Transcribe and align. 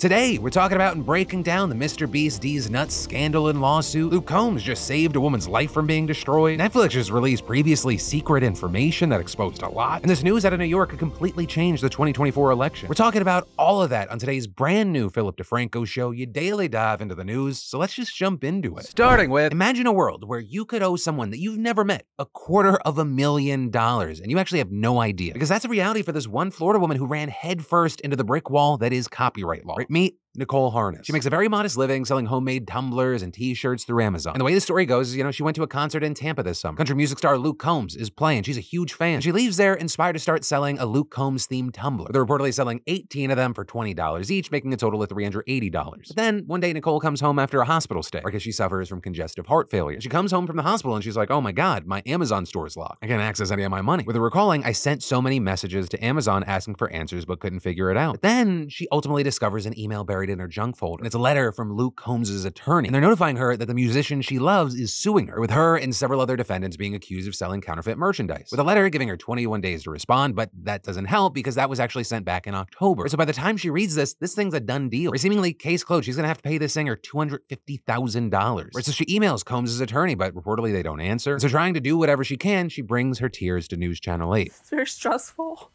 Today, 0.00 0.38
we're 0.38 0.48
talking 0.48 0.76
about 0.76 0.96
and 0.96 1.04
breaking 1.04 1.42
down 1.42 1.68
the 1.68 1.74
Mr. 1.74 2.10
Beast 2.10 2.40
D's 2.40 2.70
Nuts 2.70 2.96
scandal 2.96 3.48
and 3.48 3.60
lawsuit. 3.60 4.10
Luke 4.10 4.24
Combs 4.24 4.62
just 4.62 4.86
saved 4.86 5.14
a 5.14 5.20
woman's 5.20 5.46
life 5.46 5.72
from 5.72 5.86
being 5.86 6.06
destroyed. 6.06 6.58
Netflix 6.58 6.92
just 6.92 7.10
released 7.10 7.44
previously 7.44 7.98
secret 7.98 8.42
information 8.42 9.10
that 9.10 9.20
exposed 9.20 9.60
a 9.60 9.68
lot. 9.68 10.00
And 10.00 10.10
this 10.10 10.22
news 10.22 10.46
out 10.46 10.54
of 10.54 10.58
New 10.58 10.64
York 10.64 10.88
could 10.88 10.98
completely 10.98 11.44
change 11.44 11.82
the 11.82 11.90
2024 11.90 12.50
election. 12.50 12.88
We're 12.88 12.94
talking 12.94 13.20
about 13.20 13.46
all 13.58 13.82
of 13.82 13.90
that 13.90 14.10
on 14.10 14.18
today's 14.18 14.46
brand 14.46 14.90
new 14.90 15.10
Philip 15.10 15.36
DeFranco 15.36 15.86
show. 15.86 16.12
You 16.12 16.24
daily 16.24 16.66
dive 16.66 17.02
into 17.02 17.14
the 17.14 17.22
news, 17.22 17.58
so 17.58 17.76
let's 17.76 17.92
just 17.92 18.16
jump 18.16 18.42
into 18.42 18.78
it. 18.78 18.86
Starting 18.86 19.28
with 19.28 19.52
Imagine 19.52 19.86
a 19.86 19.92
world 19.92 20.26
where 20.26 20.40
you 20.40 20.64
could 20.64 20.82
owe 20.82 20.96
someone 20.96 21.28
that 21.28 21.40
you've 21.40 21.58
never 21.58 21.84
met 21.84 22.06
a 22.18 22.24
quarter 22.24 22.76
of 22.86 22.96
a 22.96 23.04
million 23.04 23.68
dollars, 23.68 24.18
and 24.18 24.30
you 24.30 24.38
actually 24.38 24.60
have 24.60 24.72
no 24.72 24.98
idea. 24.98 25.34
Because 25.34 25.50
that's 25.50 25.66
a 25.66 25.68
reality 25.68 26.00
for 26.00 26.12
this 26.12 26.26
one 26.26 26.50
Florida 26.50 26.80
woman 26.80 26.96
who 26.96 27.04
ran 27.04 27.28
headfirst 27.28 28.00
into 28.00 28.16
the 28.16 28.24
brick 28.24 28.48
wall 28.48 28.78
that 28.78 28.94
is 28.94 29.06
copyright 29.06 29.66
law. 29.66 29.76
Right? 29.76 29.89
Meet 29.90 30.14
Nicole 30.36 30.70
Harness. 30.70 31.06
She 31.06 31.12
makes 31.12 31.26
a 31.26 31.30
very 31.30 31.48
modest 31.48 31.76
living 31.76 32.04
selling 32.04 32.26
homemade 32.26 32.68
tumblers 32.68 33.22
and 33.22 33.34
t-shirts 33.34 33.84
through 33.84 34.02
Amazon. 34.02 34.34
And 34.34 34.40
the 34.40 34.44
way 34.44 34.54
the 34.54 34.60
story 34.60 34.86
goes 34.86 35.08
is, 35.08 35.16
you 35.16 35.24
know, 35.24 35.32
she 35.32 35.42
went 35.42 35.56
to 35.56 35.64
a 35.64 35.66
concert 35.66 36.04
in 36.04 36.14
Tampa 36.14 36.44
this 36.44 36.60
summer. 36.60 36.76
Country 36.76 36.94
music 36.94 37.18
star 37.18 37.36
Luke 37.36 37.58
Combs 37.58 37.96
is 37.96 38.10
playing. 38.10 38.44
She's 38.44 38.56
a 38.56 38.60
huge 38.60 38.92
fan. 38.92 39.14
And 39.14 39.24
she 39.24 39.32
leaves 39.32 39.56
there 39.56 39.74
inspired 39.74 40.12
to 40.12 40.20
start 40.20 40.44
selling 40.44 40.78
a 40.78 40.86
Luke 40.86 41.10
Combs 41.10 41.48
themed 41.48 41.72
tumbler. 41.72 42.10
They're 42.12 42.24
reportedly 42.24 42.54
selling 42.54 42.80
18 42.86 43.32
of 43.32 43.36
them 43.36 43.54
for 43.54 43.64
$20 43.64 44.30
each, 44.30 44.50
making 44.52 44.72
a 44.72 44.76
total 44.76 45.02
of 45.02 45.08
$380. 45.08 45.72
But 45.72 46.16
then 46.16 46.44
one 46.46 46.60
day 46.60 46.72
Nicole 46.72 47.00
comes 47.00 47.20
home 47.20 47.40
after 47.40 47.60
a 47.60 47.64
hospital 47.64 48.02
stay 48.02 48.22
because 48.24 48.42
she 48.42 48.52
suffers 48.52 48.88
from 48.88 49.00
congestive 49.00 49.46
heart 49.46 49.68
failure. 49.68 50.00
She 50.00 50.08
comes 50.08 50.30
home 50.30 50.46
from 50.46 50.56
the 50.56 50.62
hospital 50.62 50.94
and 50.94 51.02
she's 51.02 51.16
like, 51.16 51.30
"Oh 51.30 51.40
my 51.40 51.52
god, 51.52 51.86
my 51.86 52.02
Amazon 52.06 52.46
store 52.46 52.66
is 52.68 52.76
locked. 52.76 53.02
I 53.02 53.08
can't 53.08 53.20
access 53.20 53.50
any 53.50 53.64
of 53.64 53.70
my 53.70 53.82
money." 53.82 54.04
With 54.06 54.14
her 54.14 54.22
recalling, 54.22 54.64
I 54.64 54.72
sent 54.72 55.02
so 55.02 55.20
many 55.20 55.40
messages 55.40 55.88
to 55.88 56.04
Amazon 56.04 56.44
asking 56.44 56.76
for 56.76 56.88
answers 56.92 57.24
but 57.24 57.40
couldn't 57.40 57.60
figure 57.60 57.90
it 57.90 57.96
out. 57.96 58.14
But 58.14 58.22
then 58.22 58.68
she 58.68 58.86
ultimately 58.92 59.24
discovers 59.24 59.66
an 59.66 59.78
email 59.78 60.04
buried 60.04 60.19
in 60.28 60.38
her 60.38 60.48
junk 60.48 60.76
folder 60.76 61.00
and 61.00 61.06
it's 61.06 61.14
a 61.14 61.18
letter 61.18 61.50
from 61.52 61.72
Luke 61.72 61.96
Combs' 61.96 62.44
attorney. 62.44 62.88
And 62.88 62.94
they're 62.94 63.00
notifying 63.00 63.36
her 63.36 63.56
that 63.56 63.66
the 63.66 63.74
musician 63.74 64.20
she 64.20 64.38
loves 64.38 64.74
is 64.74 64.94
suing 64.94 65.28
her, 65.28 65.40
with 65.40 65.50
her 65.50 65.76
and 65.76 65.94
several 65.94 66.20
other 66.20 66.36
defendants 66.36 66.76
being 66.76 66.94
accused 66.94 67.26
of 67.26 67.34
selling 67.34 67.60
counterfeit 67.60 67.96
merchandise. 67.96 68.48
With 68.50 68.60
a 68.60 68.64
letter 68.64 68.88
giving 68.90 69.08
her 69.08 69.16
21 69.16 69.62
days 69.62 69.84
to 69.84 69.90
respond, 69.90 70.36
but 70.36 70.50
that 70.62 70.82
doesn't 70.82 71.06
help 71.06 71.32
because 71.32 71.54
that 71.54 71.70
was 71.70 71.80
actually 71.80 72.04
sent 72.04 72.26
back 72.26 72.46
in 72.46 72.54
October. 72.54 73.08
So 73.08 73.16
by 73.16 73.24
the 73.24 73.32
time 73.32 73.56
she 73.56 73.70
reads 73.70 73.94
this, 73.94 74.14
this 74.14 74.34
thing's 74.34 74.52
a 74.52 74.60
done 74.60 74.90
deal. 74.90 75.14
Or 75.14 75.16
seemingly 75.16 75.54
case 75.54 75.82
closed. 75.82 76.04
She's 76.04 76.16
gonna 76.16 76.28
have 76.28 76.38
to 76.38 76.42
pay 76.42 76.58
this 76.58 76.74
singer 76.74 76.96
$250,000. 76.96 78.82
So 78.82 78.92
she 78.92 79.06
emails 79.06 79.44
Combs' 79.44 79.80
attorney, 79.80 80.14
but 80.14 80.34
reportedly 80.34 80.72
they 80.72 80.82
don't 80.82 81.00
answer. 81.00 81.38
So 81.38 81.48
trying 81.48 81.74
to 81.74 81.80
do 81.80 81.96
whatever 81.96 82.24
she 82.24 82.36
can, 82.36 82.68
she 82.68 82.82
brings 82.82 83.20
her 83.20 83.28
tears 83.28 83.68
to 83.68 83.76
News 83.76 84.00
Channel 84.00 84.34
8. 84.34 84.52
It's 84.60 84.70
very 84.70 84.86
stressful. 84.86 85.70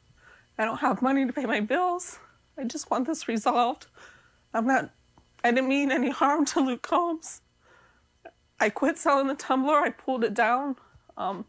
I 0.57 0.65
don't 0.65 0.77
have 0.77 1.01
money 1.01 1.25
to 1.25 1.33
pay 1.33 1.45
my 1.45 1.59
bills. 1.59 2.19
I 2.57 2.63
just 2.63 2.89
want 2.89 3.07
this 3.07 3.27
resolved. 3.27 3.87
I'm 4.55 4.65
not 4.65 4.89
I 5.43 5.51
didn't 5.51 5.69
mean 5.69 5.91
any 5.91 6.09
harm 6.09 6.45
to 6.45 6.59
Luke 6.59 6.81
Combs. 6.81 7.41
I 8.59 8.69
quit 8.71 8.97
selling 8.97 9.27
the 9.27 9.35
tumbler. 9.35 9.75
I 9.75 9.91
pulled 9.91 10.23
it 10.23 10.33
down. 10.33 10.75
Um, 11.17 11.45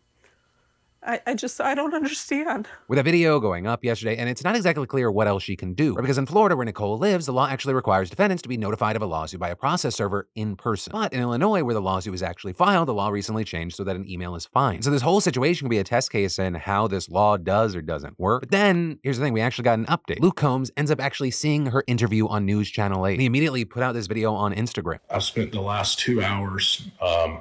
I, 1.02 1.20
I 1.26 1.34
just 1.34 1.60
I 1.60 1.74
don't 1.74 1.94
understand. 1.94 2.68
With 2.88 2.98
a 2.98 3.02
video 3.02 3.38
going 3.38 3.66
up 3.66 3.84
yesterday, 3.84 4.16
and 4.16 4.28
it's 4.28 4.42
not 4.42 4.56
exactly 4.56 4.86
clear 4.86 5.10
what 5.10 5.26
else 5.26 5.42
she 5.42 5.56
can 5.56 5.74
do. 5.74 5.94
Right? 5.94 6.02
Because 6.02 6.18
in 6.18 6.26
Florida, 6.26 6.56
where 6.56 6.64
Nicole 6.64 6.98
lives, 6.98 7.26
the 7.26 7.32
law 7.32 7.46
actually 7.48 7.74
requires 7.74 8.10
defendants 8.10 8.42
to 8.42 8.48
be 8.48 8.56
notified 8.56 8.96
of 8.96 9.02
a 9.02 9.06
lawsuit 9.06 9.40
by 9.40 9.50
a 9.50 9.56
process 9.56 9.94
server 9.94 10.28
in 10.34 10.56
person. 10.56 10.92
But 10.92 11.12
in 11.12 11.20
Illinois, 11.20 11.62
where 11.62 11.74
the 11.74 11.80
lawsuit 11.80 12.12
was 12.12 12.22
actually 12.22 12.54
filed, 12.54 12.88
the 12.88 12.94
law 12.94 13.08
recently 13.08 13.44
changed 13.44 13.76
so 13.76 13.84
that 13.84 13.96
an 13.96 14.08
email 14.08 14.34
is 14.34 14.46
fine. 14.46 14.82
So 14.82 14.90
this 14.90 15.02
whole 15.02 15.20
situation 15.20 15.66
can 15.66 15.70
be 15.70 15.78
a 15.78 15.84
test 15.84 16.10
case 16.10 16.38
in 16.38 16.54
how 16.54 16.88
this 16.88 17.08
law 17.08 17.36
does 17.36 17.76
or 17.76 17.82
doesn't 17.82 18.18
work. 18.18 18.42
But 18.42 18.50
then 18.50 18.98
here's 19.02 19.18
the 19.18 19.24
thing: 19.24 19.32
we 19.32 19.40
actually 19.40 19.64
got 19.64 19.78
an 19.78 19.86
update. 19.86 20.20
Luke 20.20 20.36
Combs 20.36 20.70
ends 20.76 20.90
up 20.90 21.00
actually 21.00 21.30
seeing 21.30 21.66
her 21.66 21.84
interview 21.86 22.26
on 22.26 22.44
News 22.44 22.70
Channel 22.70 23.06
8. 23.06 23.12
And 23.12 23.20
he 23.20 23.26
immediately 23.26 23.64
put 23.64 23.82
out 23.82 23.92
this 23.92 24.06
video 24.06 24.34
on 24.34 24.54
Instagram. 24.54 24.98
I've 25.10 25.24
spent 25.24 25.52
the 25.52 25.60
last 25.60 25.98
two 25.98 26.22
hours. 26.22 26.88
Um, 27.00 27.40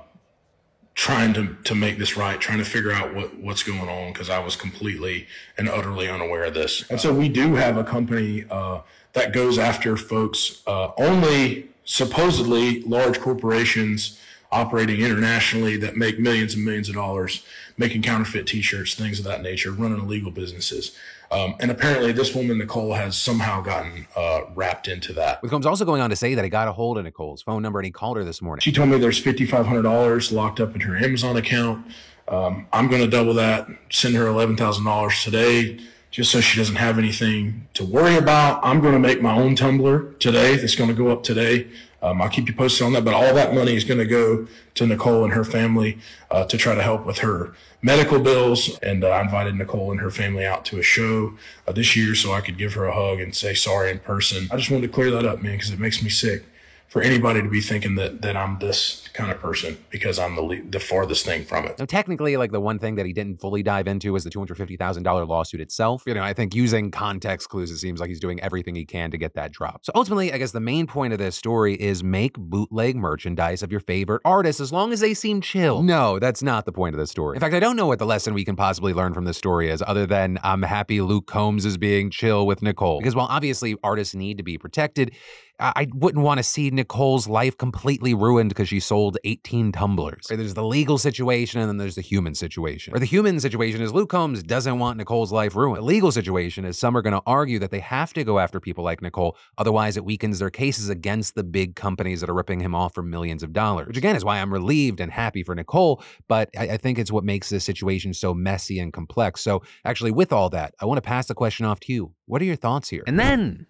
trying 0.96 1.34
to, 1.34 1.56
to 1.66 1.76
make 1.76 2.00
this 2.00 2.16
right, 2.16 2.40
trying 2.40 2.58
to 2.58 2.66
figure 2.66 2.92
out 2.92 3.14
what, 3.14 3.38
what's 3.38 3.64
going 3.64 3.90
on 3.90 4.14
because 4.14 4.30
I 4.30 4.40
was 4.40 4.56
completely 4.56 5.28
and 5.58 5.70
utterly 5.70 6.10
unaware 6.10 6.46
of 6.46 6.54
this. 6.54 6.90
And 6.90 7.00
so 7.00 7.14
we 7.14 7.28
do 7.30 7.56
have 7.56 7.78
a 7.78 7.84
company 7.84 8.46
uh, 8.50 8.80
that 9.14 9.34
goes 9.34 9.60
after 9.60 9.98
folks 9.98 10.64
uh, 10.66 10.92
only 10.98 11.68
supposedly 11.84 12.82
large 12.82 13.20
corporations 13.20 14.20
operating 14.52 15.02
internationally 15.02 15.76
that 15.78 15.98
make 15.98 16.18
millions 16.18 16.54
and 16.54 16.64
millions 16.64 16.88
of 16.88 16.96
dollars 16.96 17.44
making 17.78 18.02
counterfeit 18.02 18.48
t-shirts, 18.48 18.96
things 18.96 19.20
of 19.20 19.26
that 19.26 19.42
nature, 19.42 19.72
running 19.72 20.00
illegal 20.00 20.32
businesses. 20.32 20.96
Um, 21.36 21.56
and 21.60 21.70
apparently, 21.70 22.14
this 22.14 22.34
woman, 22.34 22.58
Nicole, 22.60 22.94
has 22.94 23.18
somehow 23.18 23.60
gotten 23.60 24.08
uh, 24.16 24.42
wrapped 24.54 24.88
into 24.88 25.12
that. 25.14 25.42
With 25.42 25.52
Combs 25.52 25.66
also 25.66 25.84
going 25.84 26.02
on 26.02 26.10
to 26.10 26.16
say 26.16 26.34
that 26.34 26.46
he 26.46 26.50
got 26.50 26.70
a 26.70 26.72
hold 26.72 26.98
of 26.98 27.04
Nicole's 27.04 27.42
phone 27.42 27.62
number 27.62 27.78
and 27.78 27.86
he 27.86 27.92
called 27.92 28.16
her 28.16 28.24
this 28.24 28.42
morning. 28.42 28.62
She 28.62 28.72
told 28.72 28.88
me 28.88 28.98
there's 28.98 29.22
$5,500 29.22 30.32
locked 30.32 30.62
up 30.62 30.76
in 30.76 30.82
her 30.82 30.96
Amazon 30.96 31.36
account. 31.36 31.86
Um, 32.30 32.68
I'm 32.72 32.88
going 32.88 33.02
to 33.02 33.10
double 33.10 33.34
that, 33.34 33.68
send 33.92 34.16
her 34.16 34.26
$11,000 34.26 35.24
today 35.24 35.80
just 36.10 36.32
so 36.32 36.40
she 36.40 36.58
doesn't 36.58 36.78
have 36.78 36.98
anything 36.98 37.68
to 37.74 37.84
worry 37.84 38.16
about. 38.16 38.62
I'm 38.64 38.80
going 38.80 38.94
to 38.94 39.00
make 39.00 39.22
my 39.22 39.36
own 39.36 39.58
tumbler 39.58 40.14
today 40.14 40.56
that's 40.56 40.76
going 40.76 40.90
to 40.90 40.96
go 40.96 41.10
up 41.10 41.24
today. 41.24 41.68
Um, 42.06 42.22
I'll 42.22 42.30
keep 42.30 42.48
you 42.48 42.54
posted 42.54 42.86
on 42.86 42.94
that, 42.94 43.04
but 43.04 43.16
all 43.16 43.34
that 43.34 43.56
money 43.56 43.76
is 43.76 43.84
going 43.84 43.98
to 43.98 44.06
go 44.06 44.48
to 44.76 44.86
Nicole 44.86 45.24
and 45.24 45.34
her 45.34 45.44
family 45.44 45.98
uh, 46.30 46.46
to 46.46 46.56
try 46.56 46.76
to 46.76 46.84
help 46.84 47.04
with 47.04 47.18
her 47.20 47.56
medical 47.82 48.20
bills. 48.20 48.78
And 48.84 49.04
uh, 49.04 49.10
I 49.10 49.22
invited 49.22 49.56
Nicole 49.56 49.92
and 49.92 50.00
her 50.00 50.12
family 50.12 50.46
out 50.46 50.66
to 50.66 50.78
a 50.78 50.84
show 50.84 51.34
uh, 51.68 51.72
this 51.72 51.96
year 51.96 52.14
so 52.14 52.32
I 52.32 52.42
could 52.42 52.60
give 52.60 52.76
her 52.76 52.86
a 52.86 52.94
hug 52.94 53.20
and 53.20 53.34
say 53.34 53.56
sorry 53.56 53.90
in 53.90 54.00
person. 54.00 54.48
I 54.52 54.58
just 54.58 54.70
wanted 54.70 54.86
to 54.86 54.94
clear 54.94 55.10
that 55.10 55.26
up, 55.26 55.42
man, 55.42 55.54
because 55.54 55.72
it 55.72 55.80
makes 55.80 56.04
me 56.04 56.10
sick 56.10 56.46
for 56.88 57.02
anybody 57.02 57.42
to 57.42 57.50
be 57.50 57.62
thinking 57.62 57.96
that 57.96 58.22
that 58.22 58.38
I'm 58.38 58.60
this 58.60 59.08
kind 59.14 59.32
of 59.32 59.40
person 59.40 59.78
because 59.90 60.20
I'm 60.20 60.36
the 60.36 60.62
the 60.70 60.80
farthest 60.80 61.26
thing 61.26 61.44
from 61.44 61.66
it. 61.66 61.78
Now, 61.80 61.86
technically, 61.86 62.38
like 62.38 62.52
the 62.52 62.60
one 62.60 62.80
thing 62.80 62.96
that 62.96 63.06
he 63.06 63.14
didn't 63.14 63.42
fully 63.42 63.64
dive 63.64 63.88
into 63.88 64.14
was 64.14 64.24
the 64.24 64.30
two 64.30 64.40
hundred 64.40 64.58
fifty 64.58 64.78
thousand 64.78 65.04
dollar 65.04 65.26
lawsuit 65.26 65.62
itself. 65.62 66.04
You 66.06 66.14
know, 66.14 66.24
I 66.24 66.34
think 66.34 66.56
using 66.56 66.92
context 66.92 67.50
clues, 67.50 67.72
it 67.72 67.78
seems 67.80 68.00
like 68.00 68.10
he's 68.10 68.20
doing 68.20 68.40
everything 68.42 68.76
he 68.76 68.86
can 68.86 69.12
to 69.12 69.18
get 69.18 69.34
that 69.36 69.52
dropped. 69.52 69.88
So 69.88 69.92
ultimately, 69.96 70.32
I 70.32 70.38
guess 70.38 70.52
the 70.52 70.60
main 70.60 70.88
point 70.88 71.14
of 71.14 71.20
this 71.20 71.36
story 71.36 71.76
is 71.76 72.04
make 72.04 72.38
bootleg 72.38 72.96
merchandise 72.96 73.64
of 73.64 73.72
your 73.72 73.82
favorite 73.82 74.22
artists 74.24 74.62
as 74.62 74.72
long 74.72 74.94
as 74.94 75.00
they 75.00 75.14
seem 75.14 75.42
chill. 75.42 75.82
No, 75.84 76.20
that's 76.20 76.44
not 76.44 76.66
the 76.66 76.72
point 76.72 76.96
of 76.96 77.00
the 77.00 77.08
story. 77.08 77.36
In 77.36 77.42
fact, 77.42 77.54
I 77.54 77.60
don't 77.60 77.76
know 77.76 77.88
what 77.88 78.00
the 78.00 78.06
lesson 78.06 78.34
we 78.34 78.46
can 78.46 78.56
possibly 78.56 78.94
learn 78.94 79.14
from 79.14 79.26
this 79.26 79.38
story 79.38 79.70
is, 79.70 79.84
other 79.86 80.06
than 80.06 80.40
I'm 80.44 80.62
happy 80.62 81.02
Luke 81.02 81.28
Combs 81.28 81.66
is 81.66 81.78
being 81.78 82.10
chill 82.10 82.46
with 82.46 82.62
Nicole. 82.62 83.00
Because 83.00 83.16
while 83.16 83.28
obviously 83.30 83.76
artists 83.84 84.16
need 84.16 84.38
to 84.38 84.44
be 84.44 84.58
protected, 84.58 85.12
I 85.58 85.88
wouldn't 85.94 86.24
want 86.24 86.40
to 86.40 86.44
see 86.44 86.70
Nicole's 86.76 87.28
life 87.28 87.58
completely 87.58 88.14
ruined 88.14 88.50
because 88.50 88.70
she 88.70 88.80
sold 88.80 89.18
18 89.24 89.72
tumblers. 89.72 90.28
There's 90.28 90.54
the 90.54 90.64
legal 90.64 90.98
situation 90.98 91.60
and 91.60 91.70
then 91.70 91.78
there's 91.78 91.96
the 91.96 92.02
human 92.02 92.36
situation. 92.36 92.94
Or 92.96 93.00
the 93.00 93.06
human 93.06 93.40
situation 93.40 93.82
is 93.82 93.94
Luke 93.94 94.10
Combs 94.10 94.44
doesn't 94.44 94.80
want 94.80 94.98
Nicole's 94.98 95.32
life 95.32 95.56
ruined. 95.56 95.78
The 95.78 95.86
legal 95.86 96.12
situation 96.12 96.66
is 96.66 96.78
some 96.78 96.96
are 96.96 97.02
going 97.02 97.14
to 97.14 97.22
argue 97.26 97.60
that 97.60 97.72
they 97.72 97.80
have 97.80 98.14
to 98.14 98.24
go 98.24 98.40
after 98.40 98.60
people 98.60 98.84
like 98.84 99.02
Nicole, 99.02 99.38
otherwise 99.58 99.98
it 99.98 100.06
weakens 100.06 100.40
their 100.40 100.50
cases 100.50 100.90
against 100.90 101.36
the 101.36 101.44
big 101.44 101.76
companies 101.76 102.22
that 102.22 102.30
are 102.30 102.34
ripping 102.34 102.60
him 102.60 102.76
off 102.76 102.94
for 102.94 103.02
millions 103.02 103.44
of 103.44 103.54
dollars. 103.54 103.88
Which 103.88 103.98
again 103.98 104.16
is 104.16 104.26
why 104.26 104.40
I'm 104.40 104.52
relieved 104.54 105.00
and 105.00 105.12
happy 105.12 105.44
for 105.44 105.56
Nicole, 105.56 106.04
but 106.28 106.50
I, 106.58 106.70
I 106.70 106.78
think 106.78 107.00
it's 107.00 107.12
what 107.12 107.24
makes 107.24 107.50
this 107.50 107.64
situation 107.64 108.14
so 108.14 108.34
messy 108.34 108.80
and 108.80 108.94
complex. 108.94 109.42
So 109.42 109.64
actually, 109.84 110.12
with 110.12 110.32
all 110.32 110.50
that, 110.50 110.74
I 110.80 110.86
want 110.86 110.98
to 110.98 111.08
pass 111.08 111.28
the 111.28 111.36
question 111.36 111.66
off 111.66 111.80
to 111.82 111.94
you. 111.94 112.14
What 112.26 112.42
are 112.42 112.46
your 112.46 112.56
thoughts 112.56 112.90
here? 112.90 113.04
And 113.08 113.20
then, 113.20 113.68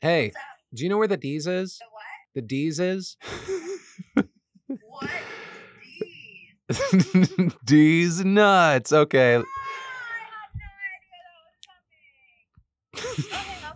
hey. 0.00 0.32
Do 0.74 0.82
you 0.82 0.88
know 0.88 0.98
where 0.98 1.06
the 1.06 1.16
D's 1.16 1.46
is? 1.46 1.78
The 2.34 2.42
D's 2.42 2.80
is? 2.80 3.16
what? 4.14 5.10
D's? 6.68 6.78
Deez 7.66 8.24
nuts. 8.24 8.92
Okay. 8.92 9.36
Ah, 9.36 9.38
I 9.38 9.40
had 9.40 10.22
no 10.24 10.66
idea 10.66 11.22
that 11.22 11.34
was 11.46 11.56